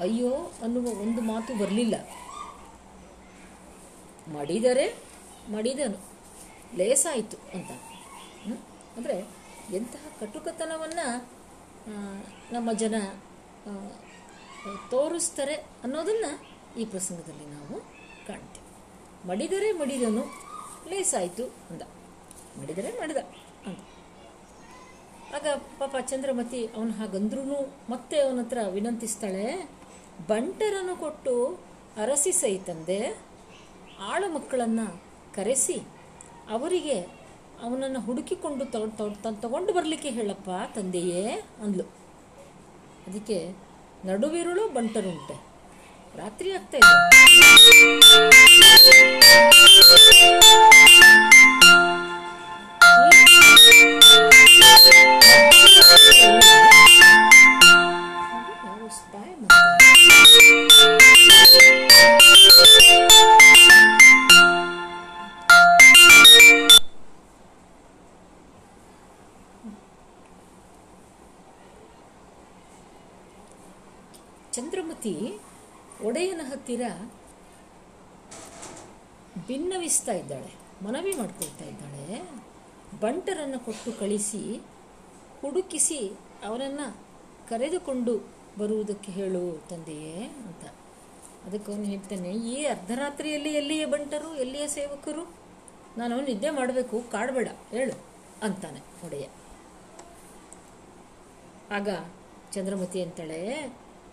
[0.00, 1.94] ಅಯ್ಯೋ ಅನ್ನುವ ಒಂದು ಮಾತು ಬರಲಿಲ್ಲ.
[4.34, 4.86] ಮಡಿದರೆ
[5.54, 5.98] ಮಡಿದನು.
[6.78, 7.70] ಲೇಸಾಯಿತು ಅಂತ.
[8.96, 9.16] ಅಂದರೆ
[9.78, 11.06] ಎಂತಹ ಕಟುಕತನವನ್ನು
[12.54, 12.96] ನಮ್ಮ ಜನ
[14.92, 16.30] ತೋರಿಸ್ತಾರೆ ಅನ್ನೋದನ್ನು
[16.80, 17.76] ಈ ಪ್ರಸಂಗದಲ್ಲಿ ನಾವು
[18.26, 18.66] ಕಾಣ್ತೇವೆ.
[19.28, 20.24] ಮಡಿದರೆ ಮಡಿದನು,
[20.90, 21.82] ಲೇಸಾಯಿತು ಅಂದ.
[22.58, 23.20] ಮಡಿದರೆ ಮಡಿದ
[23.68, 23.80] ಅಂತ
[25.36, 25.48] ಆಗ
[25.80, 27.42] ಪಾಪ ಚಂದ್ರಮತಿ ಅವನು ಹಾಗಂದ್ರೂ
[27.92, 29.44] ಮತ್ತೆ ಅವನ ಹತ್ರ ವಿನಂತಿಸ್ತಾಳೆ,
[30.30, 31.34] ಬಂಟರನ್ನು ಕೊಟ್ಟು
[32.02, 33.00] ಅರಸಿ ಸಹಿತಂದೆ
[34.08, 34.86] ಆಳು ಮಕ್ಕಳನ್ನು
[35.34, 35.76] ಕರೆಸಿ
[36.50, 36.96] ಅವರಿಗೆ
[37.62, 38.64] ಅವನನ್ನು ಹುಡುಕಿಕೊಂಡು
[39.42, 41.24] ತಗೊಂಡು ಬರಲಿಕ್ಕೆ ಹೇಳಪ್ಪ ತಂದೆಯೇ
[41.62, 41.84] ಅಂದ್ಲು.
[43.06, 43.38] ಅದಕ್ಕೆ
[44.04, 45.36] ನಡುವಿರುಳು ಬಂಟರುಂಟೆ
[46.18, 46.94] ರಾತ್ರಿ ಆಗ್ತಾ ಇದೆ.
[76.70, 76.88] ಹತ್ತಿರ
[79.46, 80.50] ಭಿನ್ನವಿಸ್ತಾ ಇದ್ದಾಳೆ,
[80.84, 82.04] ಮನವಿ ಮಾಡ್ಕೊಳ್ತಾ ಇದ್ದಾಳೆ.
[83.00, 84.42] ಬಂಟರನ್ನು ಕೊಟ್ಟು ಕಳಿಸಿ,
[85.40, 85.98] ಹುಡುಕಿಸಿ
[86.44, 86.86] ಅವರನ್ನು
[87.48, 88.14] ಕರೆದುಕೊಂಡು
[88.58, 90.14] ಬರುವುದಕ್ಕೆ ಹೇಳು ತಂದೆಯೇ
[90.44, 90.64] ಅಂತ.
[91.46, 95.26] ಅದಕ್ಕೆ ಅವನು ಹೇಳ್ತಾನೆ ಈ ಅರ್ಧರಾತ್ರಿಯಲ್ಲಿ ಎಲ್ಲಿಯೇ ಬಂಟರು, ಎಲ್ಲಿಯ ಸೇವಕರು?
[95.98, 97.96] ನಾನು ನಿದ್ದೆ ಮಾಡಬೇಕು, ಕಾಡಬೇಡ, ಹೇಳು,
[98.42, 99.28] ಅಂತಾನೆ ಒಡೆಯ.
[101.78, 101.88] ಆಗ
[102.52, 103.42] ಚಂದ್ರಮತಿ ಅಂತಾಳೆ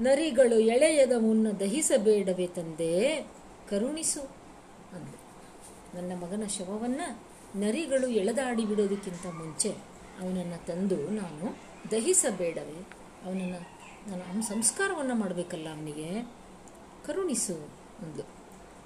[0.02, 3.22] ನರಿಗಳು ಎಳೆಯದ ಮುನ್ನ ದಹಿಸಬೇಡವೇ ತಂದೆ,
[3.70, 4.22] ಕರುಣಿಸು
[4.94, 5.18] ಅಂದು.
[5.98, 7.28] ನನ್ನ ಮಗನ ಶವವನ್ನು
[7.60, 9.70] ನರಿಗಳು ಎಳೆದಾಡಿ ಬಿಡೋದಕ್ಕಿಂತ ಮುಂಚೆ
[10.22, 11.58] ಅವನನ್ನು ತಂದು ನಾನು
[11.92, 12.88] ದಹಿಸಬೇಡವೇ.
[13.26, 13.78] ಅವನನ್ನು
[14.10, 16.22] ನಾನು ಅವನ ಸಂಸ್ಕಾರವನ್ನು ಮಾಡಬೇಕಲ್ಲ ಅವನಿಗೆ?
[17.06, 17.54] ಕರುಣಿಸು
[18.00, 18.22] ಅಂದು.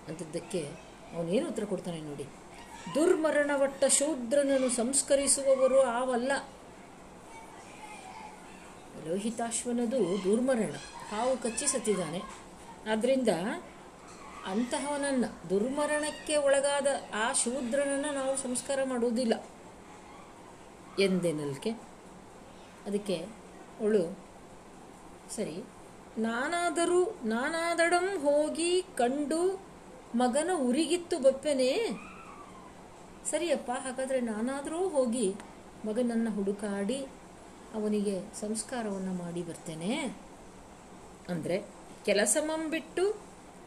[0.08, 0.70] ಅಂಥದ್ದಕ್ಕೆ
[1.16, 2.26] ಅವನೇನು ಉತ್ತರ ಕೊಡ್ತಾನೆ ನೋಡಿ.
[2.96, 6.32] ದುರ್ಮರಣವಟ್ಟ ಶೂದ್ರನನ್ನು ಸಂಸ್ಕರಿಸುವವರು ಆವಲ್ಲ.
[9.08, 10.72] ಲೋಹಿತಾಶ್ವನದು ದುರ್ಮರಣ.
[11.10, 12.22] ಹಾವು ಕಚ್ಚಿ ಸತ್ತಿದ್ದಾನೆ
[12.92, 13.30] ಆದ್ದರಿಂದ
[14.46, 19.34] ಅಂತಹವನನ್ನು, ದುರ್ಮರಣಕ್ಕೆ ಒಳಗಾದ ಆ ಶೂದ್ರನನ್ನು ನಾವು ಸಂಸ್ಕಾರ ಮಾಡುವುದಿಲ್ಲ.
[21.00, 21.72] ಎಂದೆನಲ್ಕೆ?
[22.86, 23.16] ಅದಕ್ಕೆ
[23.80, 24.20] ಅವಳು,
[25.36, 25.64] ಸರಿ,
[26.18, 29.62] ನಾನಾದರೂ ನಾನಾದಡಂ ಹೋಗಿ ಕಂಡು
[30.16, 31.90] ಮಗನ ಉರಿಗಿತ್ತು ಬಪ್ಪೆನೇ?
[33.30, 35.36] ಸರಿಯಪ್ಪ, ಹಾಗಾದರೆ ನಾನಾದರೂ ಹೋಗಿ
[35.86, 37.06] ಮಗನನ್ನು ಹುಡುಕಾಡಿ
[37.74, 40.18] ಅವನಿಗೆ ಸಂಸ್ಕಾರವನ್ನು ಮಾಡಿ ಬರ್ತೇನೆ.
[41.30, 41.64] ಅಂದರೆ
[42.06, 43.10] ಕೆಲಸಮಂ ಬಿಟ್ಟು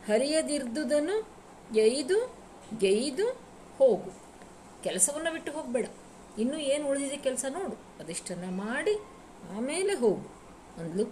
[0.07, 1.29] ಹರಿಯದಿರ್ದುದನ್ನು
[1.77, 2.37] ಎಯ್ದು,
[2.79, 3.29] ಗೆಯ್ದು
[3.79, 4.11] ಹೋಗು.
[4.83, 5.87] ಕೆಲಸವನ್ನು ಬಿಟ್ಟು ಹೋಗಬೇಡ.
[6.39, 7.77] ಇನ್ನೂ ಏನು ಉಳಿದಿದೆ ಕೆಲಸ ನೋಡು.
[8.01, 8.95] ಅದಿಷ್ಟನ್ನು ಮಾಡಿ
[9.57, 10.29] ಆಮೇಲೆ ಹೋಗು
[10.79, 11.05] ಅಂದ್ಲು.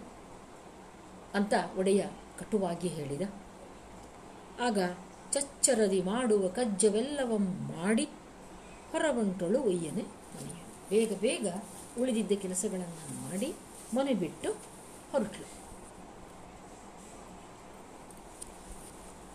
[1.34, 2.06] ಅಂತ ಒಡೆಯ
[2.38, 3.22] ಕಟುವಾಗಿ ಹೇಳಿದ.
[4.60, 4.78] ಆಗ
[5.32, 7.36] ಚಚ್ಚರದಿ ಮಾಡುವ ಕಜ್ಜವೆಲ್ಲವ
[7.76, 8.04] ಮಾಡಿ
[8.92, 10.04] ಹೊರಬಂಟಳು ಒಯ್ಯನೆ
[10.90, 11.46] ಬೇಗ ಬೇಗ
[12.00, 13.54] ಉಳಿದಿದ್ದ ಕೆಲಸಗಳನ್ನು ಮಾಡಿ
[13.94, 14.52] ಮನೆ ಬಿಟ್ಟು
[15.12, 15.62] ಹೊರಟಳು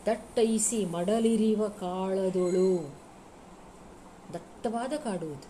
[0.06, 2.96] ದಟ್ಟೈಸಿ ಮಡಲಿರಿವ ಕಾಳದೊಳು.
[4.34, 5.50] ದಟ್ಟವಾದ ಕಾಡು ಇದು.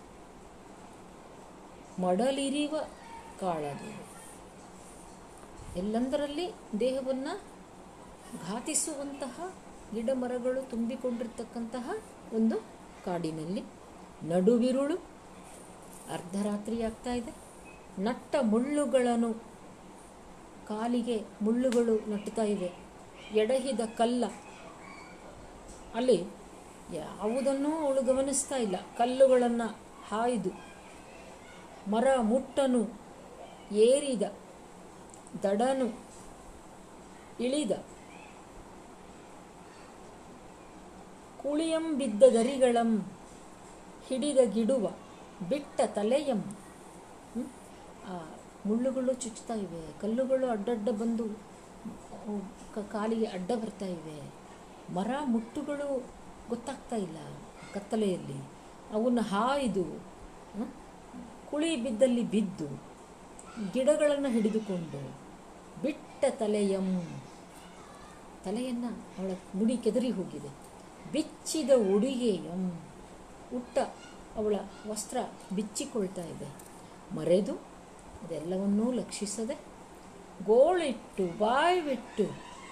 [2.01, 2.75] ಮಡಲಿರಿವ
[3.39, 4.07] ಕಾಳದೊಳು
[5.77, 7.41] ಎಲ್ಲಂದರಲ್ಲಿ ದೇಹವನ್ನು
[8.47, 9.53] ಘಾತಿಸುವಂತಹ
[9.93, 11.91] ಗಿಡ ಮರಗಳು ತುಂಬಿಕೊಂಡಿರ್ತಕ್ಕಂತಹ
[12.33, 12.57] ಒಂದು
[13.05, 13.63] ಕಾಡಿನಲ್ಲಿ
[14.23, 15.16] ನಡುವಿರುಳು.
[16.81, 17.33] ಆಗ್ತಾ ಇದೆ.
[17.99, 19.33] ನಟ್ಟ ಮುಳ್ಳುಗಳನ್ನು,
[20.67, 22.71] ಕಾಲಿಗೆ ಮುಳ್ಳುಗಳು ನಟ್ಟುತ್ತಾ ಇವೆ
[23.33, 24.25] ಎಡಹಿದ ಕಲ್ಲ.
[25.95, 26.25] ಅಲ್ಲಿ
[26.93, 28.75] ಯಾವುದನ್ನೂ ಅವಳು ಗಮನಿಸ್ತಾ ಇಲ್ಲ.
[28.97, 29.75] ಕಲ್ಲುಗಳನ್ನು
[30.07, 30.49] ಹಾಯ್ದು
[31.91, 32.99] ಮರ ಮುಟ್ಟನು,
[33.71, 34.21] ಏರಿದ,
[35.43, 36.07] ದಡನು,
[37.39, 37.71] ಇಳಿದ
[41.41, 43.11] ಕುಳಿಯಂ ಬಿದ್ದ ಗರಿಗಳಂ
[44.07, 44.89] ಹಿಡಿದ ಗಿಡುವ.
[45.49, 46.41] ಬಿಟ್ಟ ತಲೆಯಂ.
[48.65, 51.25] ಮುಳ್ಳುಗಳು ಚುಚ್ತಾ ಇವೆ, ಕಲ್ಲುಗಳು ಅಡ್ಡಡ್ಡ ಬಂದು
[52.91, 54.17] ಕಾಲಿಗೆ ಅಡ್ಡ ಬರ್ತಾ ಇವೆ.
[54.93, 55.87] ಮರ ಮುಟ್ಟುಗಳು
[56.49, 57.17] ಗೊತ್ತಾಗ್ತಾ ಇಲ್ಲ
[57.73, 58.37] ಕತ್ತಲೆಯಲ್ಲಿ.
[58.93, 59.85] ಅವನ್ನು ಹಾಯ್ದು
[61.49, 62.67] ಕುಳಿ ಬಿದ್ದಲ್ಲಿ ಬಿದ್ದು,
[63.73, 65.01] ಗಿಡಗಳನ್ನು ಹಿಡಿದುಕೊಂಡು,
[65.81, 66.87] ಬಿಟ್ಟ ತಲೆಯಂ.
[68.45, 70.51] ತಲೆಯನ್ನು ಅವಳ ಮುಡಿ ಕೆದರಿ ಹೋಗಿದೆ.
[71.11, 72.63] ಬಿಚ್ಚಿದ ಉಡುಗೆಯಂ.
[73.55, 73.77] ಉಟ್ಟ
[74.37, 74.55] ಅವಳ
[74.87, 75.17] ವಸ್ತ್ರ
[75.55, 76.49] ಬಿಚ್ಚಿಕೊಳ್ತಾ ಇದೆ.
[77.15, 77.55] ಮರೆದು
[78.23, 79.55] ಅದೆಲ್ಲವನ್ನೂ ಲಕ್ಷಿಸದೆ
[80.45, 82.25] ಗೋಳಿಟ್ಟು ಬಾಯ್ಬಿಟ್ಟು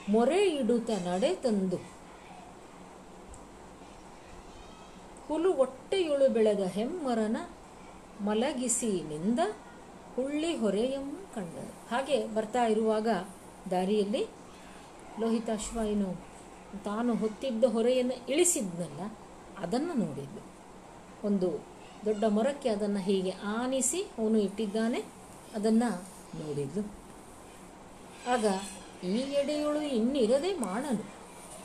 [0.09, 1.77] ಮೊರೆ ಇಡುತ್ತ ನಡೆ ತಂದು.
[5.27, 7.37] ಹುಲು ಹೊಟ್ಟೆಯೊಳು ಬೆಳೆದ ಹೆಮ್ಮರನ
[8.25, 9.39] ಮಲಗಿಸಿ ನಿಂದ
[10.15, 11.73] ಹುಳ್ಳಿ ಹೊರೆಯಮ್ಮ ಕಂಡಳು.
[11.91, 13.07] ಹಾಗೆ ಬರ್ತಾ ಇರುವಾಗ
[13.71, 14.23] ದಾರಿಯಲ್ಲಿ
[15.19, 16.09] ಲೋಹಿತಾಶ್ವ ಏನು
[16.85, 19.01] ತಾನು ಹೊತ್ತಿದ್ದ ಹೊರೆಯನ್ನು ಇಳಿಸಿದ್ನಲ್ಲ,
[19.63, 20.43] ಅದನ್ನು ನೋಡಿದ್ಲು.
[21.25, 21.49] ಒಂದು
[22.05, 24.99] ದೊಡ್ಡ ಮರಕ್ಕೆ ಅದನ್ನು ಹೀಗೆ ಆನಿಸಿ ಅವನು ಇಟ್ಟಿದ್ದಾನೆ.
[25.55, 25.89] ಅದನ್ನು
[26.39, 26.83] ನೋಡಿದ್ಲು.
[28.33, 28.45] ಆಗ
[29.07, 31.03] ಈ ಎಡೆಯೊಳು ಇನ್ನಿರದೆ ಮಾಡನು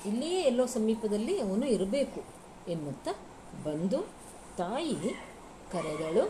[0.09, 2.21] ಇಲ್ಲಿಯೇ ಎಲ್ಲೋ ಸಮೀಪದಲ್ಲಿ ಅವನು ಇರಬೇಕು
[2.71, 3.13] ಎನ್ನುತ್ತಾ
[3.65, 4.01] ಬಂದು
[4.59, 4.95] ತಾಯಿ
[5.73, 6.25] ಕರೆದಳು,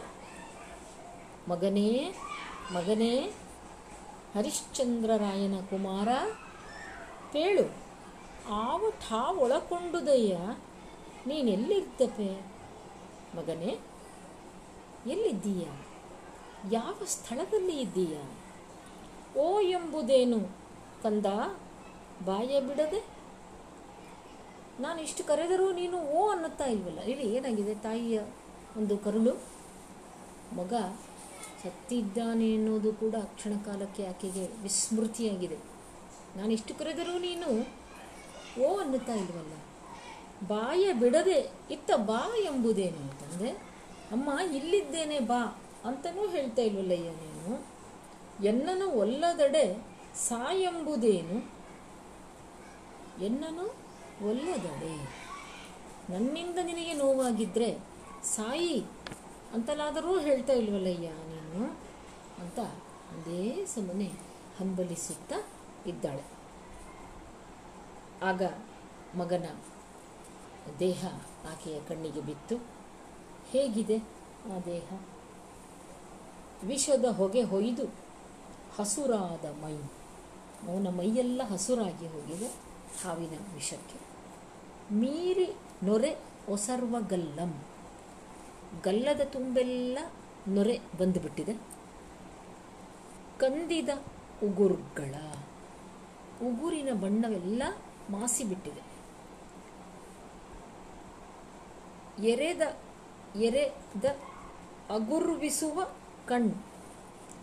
[1.49, 1.91] ಮಗನೇ
[2.73, 3.13] ಮಗನೇ
[4.35, 6.09] ಹರಿಶ್ಚಂದ್ರರಾಯನ ಕುಮಾರ
[7.33, 7.65] ಪೇಳು
[9.39, 10.35] ಒಳಕೊಂಡುದಯ್ಯ
[11.27, 12.31] ನೀನೆಲ್ಲಿದ್ದಪೆ
[13.37, 13.79] ಮಗನೇ,
[15.07, 15.65] ಎಲ್ಲಿದ್ದೀಯ?
[16.71, 18.19] ಯಾವ ಸ್ಥಳದಲ್ಲಿ ಇದ್ದೀಯ?
[19.39, 20.41] ಓ ಎಂಬುದೇನು?
[21.03, 21.27] ಕಂದ,
[22.25, 23.07] ಬಾಯ ಬಿಡದೆ?
[24.81, 27.01] ನಾನು ಇಷ್ಟು ಕರೆದರೂ ನೀನು ಓ ಅನ್ನುತ್ತಾ ಇಲ್ವಲ್ಲ?
[27.01, 28.21] ಇಲ್ಲಿ ಏನಾಗಿದೆ ತಾಯಿಯ
[28.77, 29.35] ಒಂದು ಕರುಳು?
[30.57, 30.73] ಮಗ
[31.65, 35.59] ಸತ್ತಿದ್ದಾನೆ ಎನ್ನುವುದು ಕೂಡ ಕ್ಷಣ ಕಾಲಕ್ಕೆ ಆಕೆಗೆ ವಿಸ್ಮೃತಿಯಾಗಿದೆ.
[36.37, 37.49] ನಾನು ಇಷ್ಟು ಕರೆದರೂ ನೀನು
[38.63, 39.53] ಓ ಅನ್ನುತ್ತಾ ಇಲ್ವಲ್ಲ?
[40.49, 43.51] ಬಾಯ ಬಿಡದೆ ಇತ್ತ ಬಾ ಎಂಬುದೇನು ಅಂತಂದೆ
[44.13, 47.67] ಅಮ್ಮ, ಇಲ್ಲಿದ್ದೇನೆ ಬಾ ಅಂತನೂ ಹೇಳ್ತಾ ಇಲ್ವಲ್ಲಯ್ಯ ನೀನು.
[48.45, 51.61] ಎನ್ನನು ಒಲ್ಲದಡೆ ಸಾ ಎಂಬುದೇನು
[53.25, 53.65] ಎನ್ನನು
[54.29, 54.95] ಒಲ್ಲದಡೆ.
[56.13, 57.79] ನನ್ನಿಂದ ನಿನಗೆ ನೋವಾಗಿದ್ರೆ
[58.25, 58.85] ಸಾಯಿ
[59.55, 61.67] ಅಂತಲಾದರೂ ಹೇಳ್ತಾ ಇಲ್ವಲ್ಲಯ್ಯ ನೀನು?
[62.41, 62.61] ಅಂತ
[63.11, 64.13] ಅದೇ ಸುಮ್ಮನೆ
[64.61, 65.37] ಹಂಬಲಿಸುತ್ತಾ
[65.87, 66.25] ಇದ್ದಾಳೆ.
[68.23, 68.43] ಆಗ
[69.19, 69.45] ಮಗನ
[70.79, 71.07] ದೇಹ
[71.53, 72.57] ಆಕೆಯ ಕಣ್ಣಿಗೆ ಬಿತ್ತು.
[73.51, 73.99] ಹೇಗಿದೆ
[74.57, 75.01] ಆ ದೇಹ?
[76.65, 77.95] ವಿಷದ ಹೊಗೆ ಹೊಯ್ದು
[78.79, 79.77] ಹಸುರಾದ ಮೈ.
[80.69, 82.47] ಅವನ ಮೈಯೆಲ್ಲ ಹಸುರಾಗಿ ಹೋಗಿದೆ
[83.05, 84.01] ಹಾವಿನ ವಿಷಕ್ಕೆ.
[84.95, 87.63] ಮೀರಿ ನೊರೆ ಒಸರ್ವ ಗಲ್ಲಂ.
[88.85, 89.99] ಗಲ್ಲದ ತುಂಬೆಲ್ಲ
[90.49, 91.55] ನೊರೆ ಬಂದುಬಿಟ್ಟಿದೆ.
[93.39, 93.89] ಕಂದಿದ
[94.45, 95.15] ಉಗುರುಗಳ.
[96.43, 97.63] ಉಗುರಿನ ಬಣ್ಣವೆಲ್ಲ
[98.11, 98.90] ಮಾಸಿಬಿಟ್ಟಿದೆ.
[102.25, 102.61] ಎರೆದ
[103.37, 104.05] ಎರೆದ
[104.91, 105.85] ಅಗುರುವಿಸುವ
[106.27, 106.67] ಕಣ್ಣು.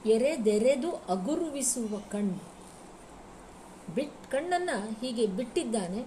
[0.10, 2.58] ಎರೆದೆರೆದು ಅಗುರುವಿಸುವ ಕಣ್ಣು.
[3.96, 6.06] ಬಿಟ್, ಕಣ್ಣನ್ನು ಹೀಗೆ ಬಿಟ್ಟಿದ್ದಾನೆ,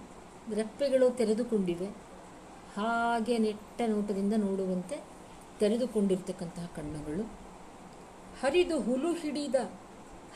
[0.53, 1.85] ರೆಪ್ಪೆಗಳು ತೆರೆದುಕೊಂಡಿವೆ.
[2.77, 5.03] ಹಾಗೆ ನೆಟ್ಟ ನೋಟದಿಂದ ನೋಡುವಂತೆ
[5.59, 7.23] ತೆರೆದುಕೊಂಡಿರ್ತಕ್ಕಂತಹ ಕಣ್ಣುಗಳು.
[8.41, 9.55] ಹರಿದು ಹುಲು ಹಿಡಿದ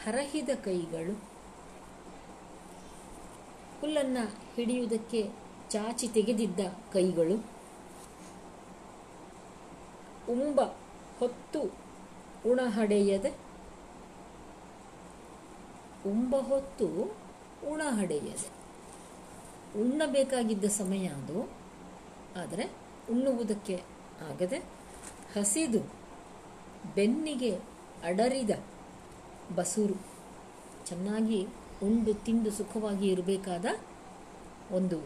[0.03, 1.23] ಹರಹಿದ ಕೈಗಳು.
[3.81, 4.25] ಹುಲ್ಲನ್ನು
[4.55, 5.31] ಹಿಡಿಯುವುದಕ್ಕೆ
[5.69, 6.59] ಚಾಚಿ ತೆಗೆದಿದ್ದ
[6.93, 7.54] ಕೈಗಳು.
[10.29, 10.61] ಉಂಬ
[11.19, 11.61] ಹೊತ್ತು
[12.49, 13.29] ಉಣಹಡೆಯದೆ.
[16.05, 16.87] ಉಂಬ ಹೊತ್ತು
[17.71, 18.55] ಉಣಹಡೆಯದೆ.
[19.81, 21.49] ಉಣ್ಣಬೇಕಾಗಿದ್ದ ಸಮಯ ಅದು.
[22.35, 22.63] ಆದರೆ
[23.11, 23.83] ಉಣ್ಣುವುದಕ್ಕೆ
[24.31, 24.57] ಆಗದೆ
[25.37, 25.79] ಹಸಿದು
[26.95, 27.55] ಬೆನ್ನಿಗೆ
[28.03, 28.49] ಅಡರಿದ
[29.55, 29.93] ಬಸೂರು
[30.85, 31.47] ಚೆನ್ನಾಗಿ
[31.83, 33.65] ಉಂಡು ತಿಂದು ಸುಖವಾಗಿ ಇರಬೇಕಾದ
[34.71, 34.99] ಒಂದು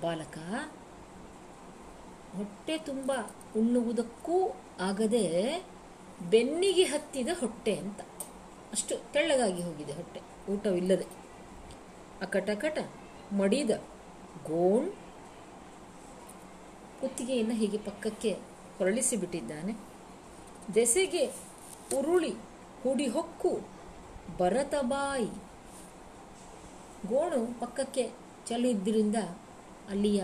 [0.00, 0.38] ಬಾಲಕ.
[2.36, 3.12] ಹೊಟ್ಟೆ ತುಂಬ
[3.58, 4.36] ಉಣ್ಣುವುದಕ್ಕೂ
[4.80, 5.24] ಆಗದೆ
[6.30, 8.00] ಬೆನ್ನಿಗೆ ಹತ್ತಿದ ಹೊಟ್ಟೆ ಅಂತ.
[8.72, 10.20] ಅಷ್ಟು ತೆಳ್ಳಗಾಗಿ ಹೋಗಿದೆ ಹೊಟ್ಟೆ.
[10.52, 11.06] ಊಟವಿಲ್ಲದೆ.
[12.22, 12.78] ಅಕಟಕಟ,
[13.32, 13.70] ಮಡಿದ,
[14.46, 14.88] ಗೋಣ್.
[17.00, 18.32] ಕುತ್ತಿಗೆಯನ್ನು ಹೀಗೆ ಪಕ್ಕಕ್ಕೆ
[18.78, 19.72] ಹೊರಳಿಸಿ ಬಿಟ್ಟಿದ್ದಾನೆ
[20.74, 21.24] ದೆಸೆಗೆ
[21.98, 22.32] ಉರುಳಿ
[22.82, 23.50] ಹುಡಿಹೊಕ್ಕು
[24.38, 25.28] ಬರತಬಾಯಿ
[27.08, 28.04] ಗೋಣು ಪಕ್ಕಕ್ಕೆ
[28.48, 29.16] ಚಲಿದ್ದರಿಂದ
[29.88, 30.22] ಅಲ್ಲಿಯ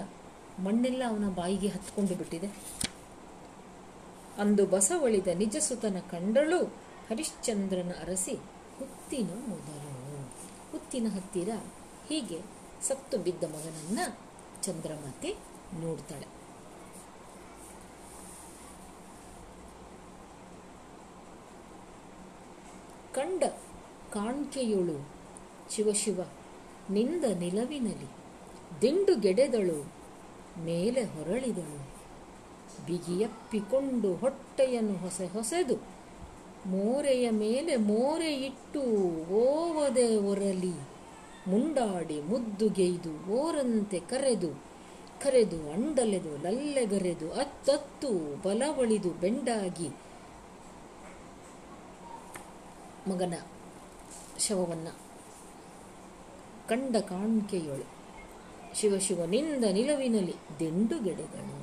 [0.59, 2.49] ಮಣ್ಣೆಲ್ಲ ಅವನ ಬಾಯಿಗೆ ಹತ್ಕೊಂಡು ಬಿಟ್ಟಿದೆ.
[4.39, 6.65] ಅಂದು ಬಸವಳಿದ ನಿಜಸುತನ ಕಂಡಳು.
[7.11, 8.35] ಹರಿಶ್ಚಂದ್ರನ ಅರಸಿ
[8.79, 10.23] ಹುತ್ತಿನ ಮೊದಲು.
[10.73, 11.49] ಹುತ್ತಿನ ಹತ್ತಿರ
[12.09, 12.41] ಹೀಗೆ
[12.83, 13.99] ಸತ್ತು ಬಿದ್ದ ಮಗನನ್ನ
[14.63, 15.37] ಚಂದ್ರಮತಿ
[15.81, 16.27] ನೋಡ್ತಾಳೆ.
[23.13, 23.45] ಕಂಡ
[24.13, 25.09] ಕಾಣ್ಕೆಯೊಳು
[25.71, 26.21] ಶಿವ ಶಿವ,
[26.91, 28.09] ನಿಂದ ನಿಲವಿನಲಿ,
[28.83, 29.93] ದಿಂಡು ಗೆಡೆದಳು,
[30.59, 31.94] ಮೇಲೆ ಹೊರಳಿದಳು.
[32.87, 35.77] ಬಿಗಿಯಪ್ಪಿಕೊಂಡು ಹೊಟ್ಟೆಯನ್ನು ಹೊಸೆ ಹೊಸೆದು
[36.67, 38.83] ಮೋರೆಯ ಮೇಲೆ ಮೋರೆ ಇಟ್ಟು
[39.35, 40.75] ಓವದೆ ಒರಲಿ
[41.49, 44.51] ಮುಂಡಾಡಿ ಮುದ್ದುಗೆಯ್ದು ಓರಂತೆ ಕರೆದು
[45.23, 48.11] ಕರೆದು ಅಂಡಲೆದು ಲಲ್ಲೆಗರೆದು ಅತ್ತತ್ತು
[48.45, 49.89] ಬಲವಳಿದು ಬೆಂಡಾಗಿ
[53.09, 53.35] ಮಗನ
[54.39, 54.89] ಶವವನ್ನ
[56.69, 57.87] ಕಂಡ ಕಾಣ್ಕೆಯೊಳು
[58.75, 61.57] ಶಿವ ಶಿವನಿಂದ ದಿಂಡುಗೆಡೆಗಳು ದಿಂಡುಗೆಡೆದಳು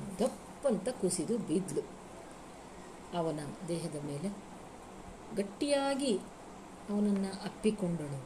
[0.62, 1.82] ದಪ್ಪಂತ ಕುಸಿದು ಬಿದ್ಲು.
[3.18, 4.28] ಅವನ ದೇಹದ ಮೇಲೆ
[5.36, 6.18] ಗಟ್ಟಿಯಾಗಿ
[6.90, 8.24] ಅವನನ್ನು ಅಪ್ಪಿಕೊಂಡಳು.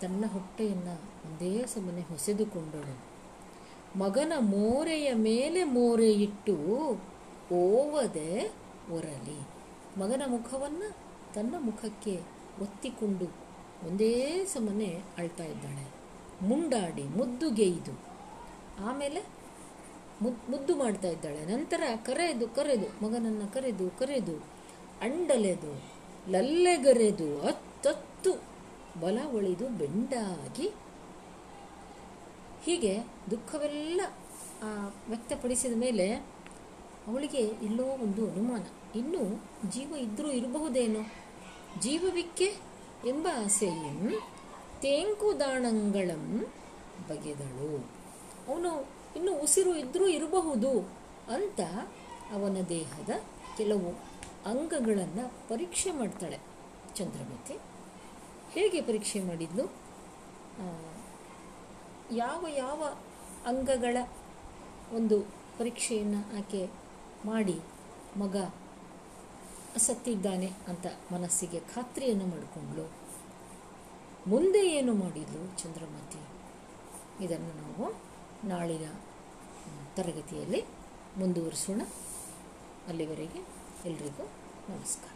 [0.00, 2.98] ತನ್ನ ಹೊಟ್ಟೆಯನ್ನು ಒಂದೇ ಸಮನೆ ಹೊಸೆದುಕೊಂಡಳು.
[3.98, 6.56] ಮಗನ ಮೋರೆಯ ಮೇಲೆ ಮೋರೆ ಇಟ್ಟು
[7.54, 8.52] ಓವದೆ
[8.90, 9.40] ಒರಲಿ.
[10.00, 10.96] ಮಗನ ಮುಖವನ್ನು
[11.34, 12.20] ತನ್ನ ಮುಖಕ್ಕೆ
[12.62, 13.24] ಒತ್ತಿಕೊಂಡು
[13.86, 15.88] ಒಂದೇ ಸಮನೆ ಅಳ್ತಾ ಇದ್ದಾಳೆ.
[16.46, 18.00] ಮುಂಡಾಡಿ ಮುದ್ದುಗೆಯ್ದು
[18.84, 19.41] ಆಮೇಲೆ
[20.22, 21.46] ಮುದ್ದು ಮಾಡ್ತಾ ಇದ್ದಾಳೆ.
[21.46, 24.36] ನಂತರ ಕರೆದು ಕರೆದು, ಮಗನನ್ನು ಕರೆದು ಕರೆದು,
[25.00, 25.82] ಅಂಡಲೆದು,
[26.30, 28.32] ಲಲ್ಲೆಗರೆದು, ಅತ್ತತ್ತು
[29.00, 30.68] ಬಲ ಒಳಿದು ಬೆಂಡಾಗಿ
[32.64, 32.98] ಹೀಗೆ
[33.30, 34.00] ದುಃಖವೆಲ್ಲ
[35.08, 36.12] ವ್ಯಕ್ತಪಡಿಸಿದ ಮೇಲೆ
[37.06, 38.64] ಅವಳಿಗೆ ಎಲ್ಲೋ ಒಂದು ಅನುಮಾನ.
[38.98, 39.22] ಇನ್ನೂ
[39.70, 41.00] ಜೀವ ಇದ್ದರೂ ಇರಬಹುದೇನೋ?
[41.80, 42.48] ಜೀವವಿಕ್ಕೆ
[43.06, 44.10] ಎಂಬ ಆಸೆಯಂ
[44.80, 46.46] ತೇಂಕುದಾಣಂಗಳಂ
[47.08, 47.70] ಬಗೆದಳು.
[48.48, 50.70] ಅವನು ಇನ್ನು ಉಸಿರು ಇದ್ದರೂ ಇರಬಹುದು
[51.34, 51.60] ಅಂತ
[52.32, 53.10] ಅವನ ದೇಹದ
[53.56, 53.90] ಕೆಲವು
[54.46, 56.38] ಅಂಗಗಳನ್ನು ಪರೀಕ್ಷೆ ಮಾಡ್ತಾಳೆ
[56.94, 57.56] ಚಂದ್ರಮತಿ
[58.52, 59.64] ಹೇಗೆ ಪರೀಕ್ಷೆ ಮಾಡಿದ್ಲು?
[62.12, 62.80] ಯಾವ ಯಾವ
[63.46, 63.96] ಅಂಗಗಳ
[64.92, 65.16] ಒಂದು
[65.58, 66.70] ಪರೀಕ್ಷೆಯನ್ನು ಆಕೆ
[67.24, 67.56] ಮಾಡಿ
[68.16, 68.36] ಮಗ
[69.76, 72.84] ಸತ್ತಿದ್ದಾನೆ ಅಂತ ಮನಸ್ಸಿಗೆ ಖಾತ್ರಿಯನ್ನು ಮಾಡಿಕೊಂಡ್ಳು.
[74.26, 76.20] ಮುಂದೆ ಏನು ಮಾಡಿದ್ಲು ಚಂದ್ರಮತಿ
[77.24, 78.11] ಇದನ್ನು ನಾವು
[78.44, 78.86] ನಾಳಿನ
[79.96, 80.64] ತರಗತಿಯಲ್ಲಿ
[81.16, 81.82] ಮುಂದುವರಿಸೋಣ.
[82.88, 83.46] ಅಲ್ಲಿವರೆಗೆ
[83.90, 84.24] ಎಲ್ರಿಗೂ
[84.68, 85.11] ನಮಸ್ಕಾರ.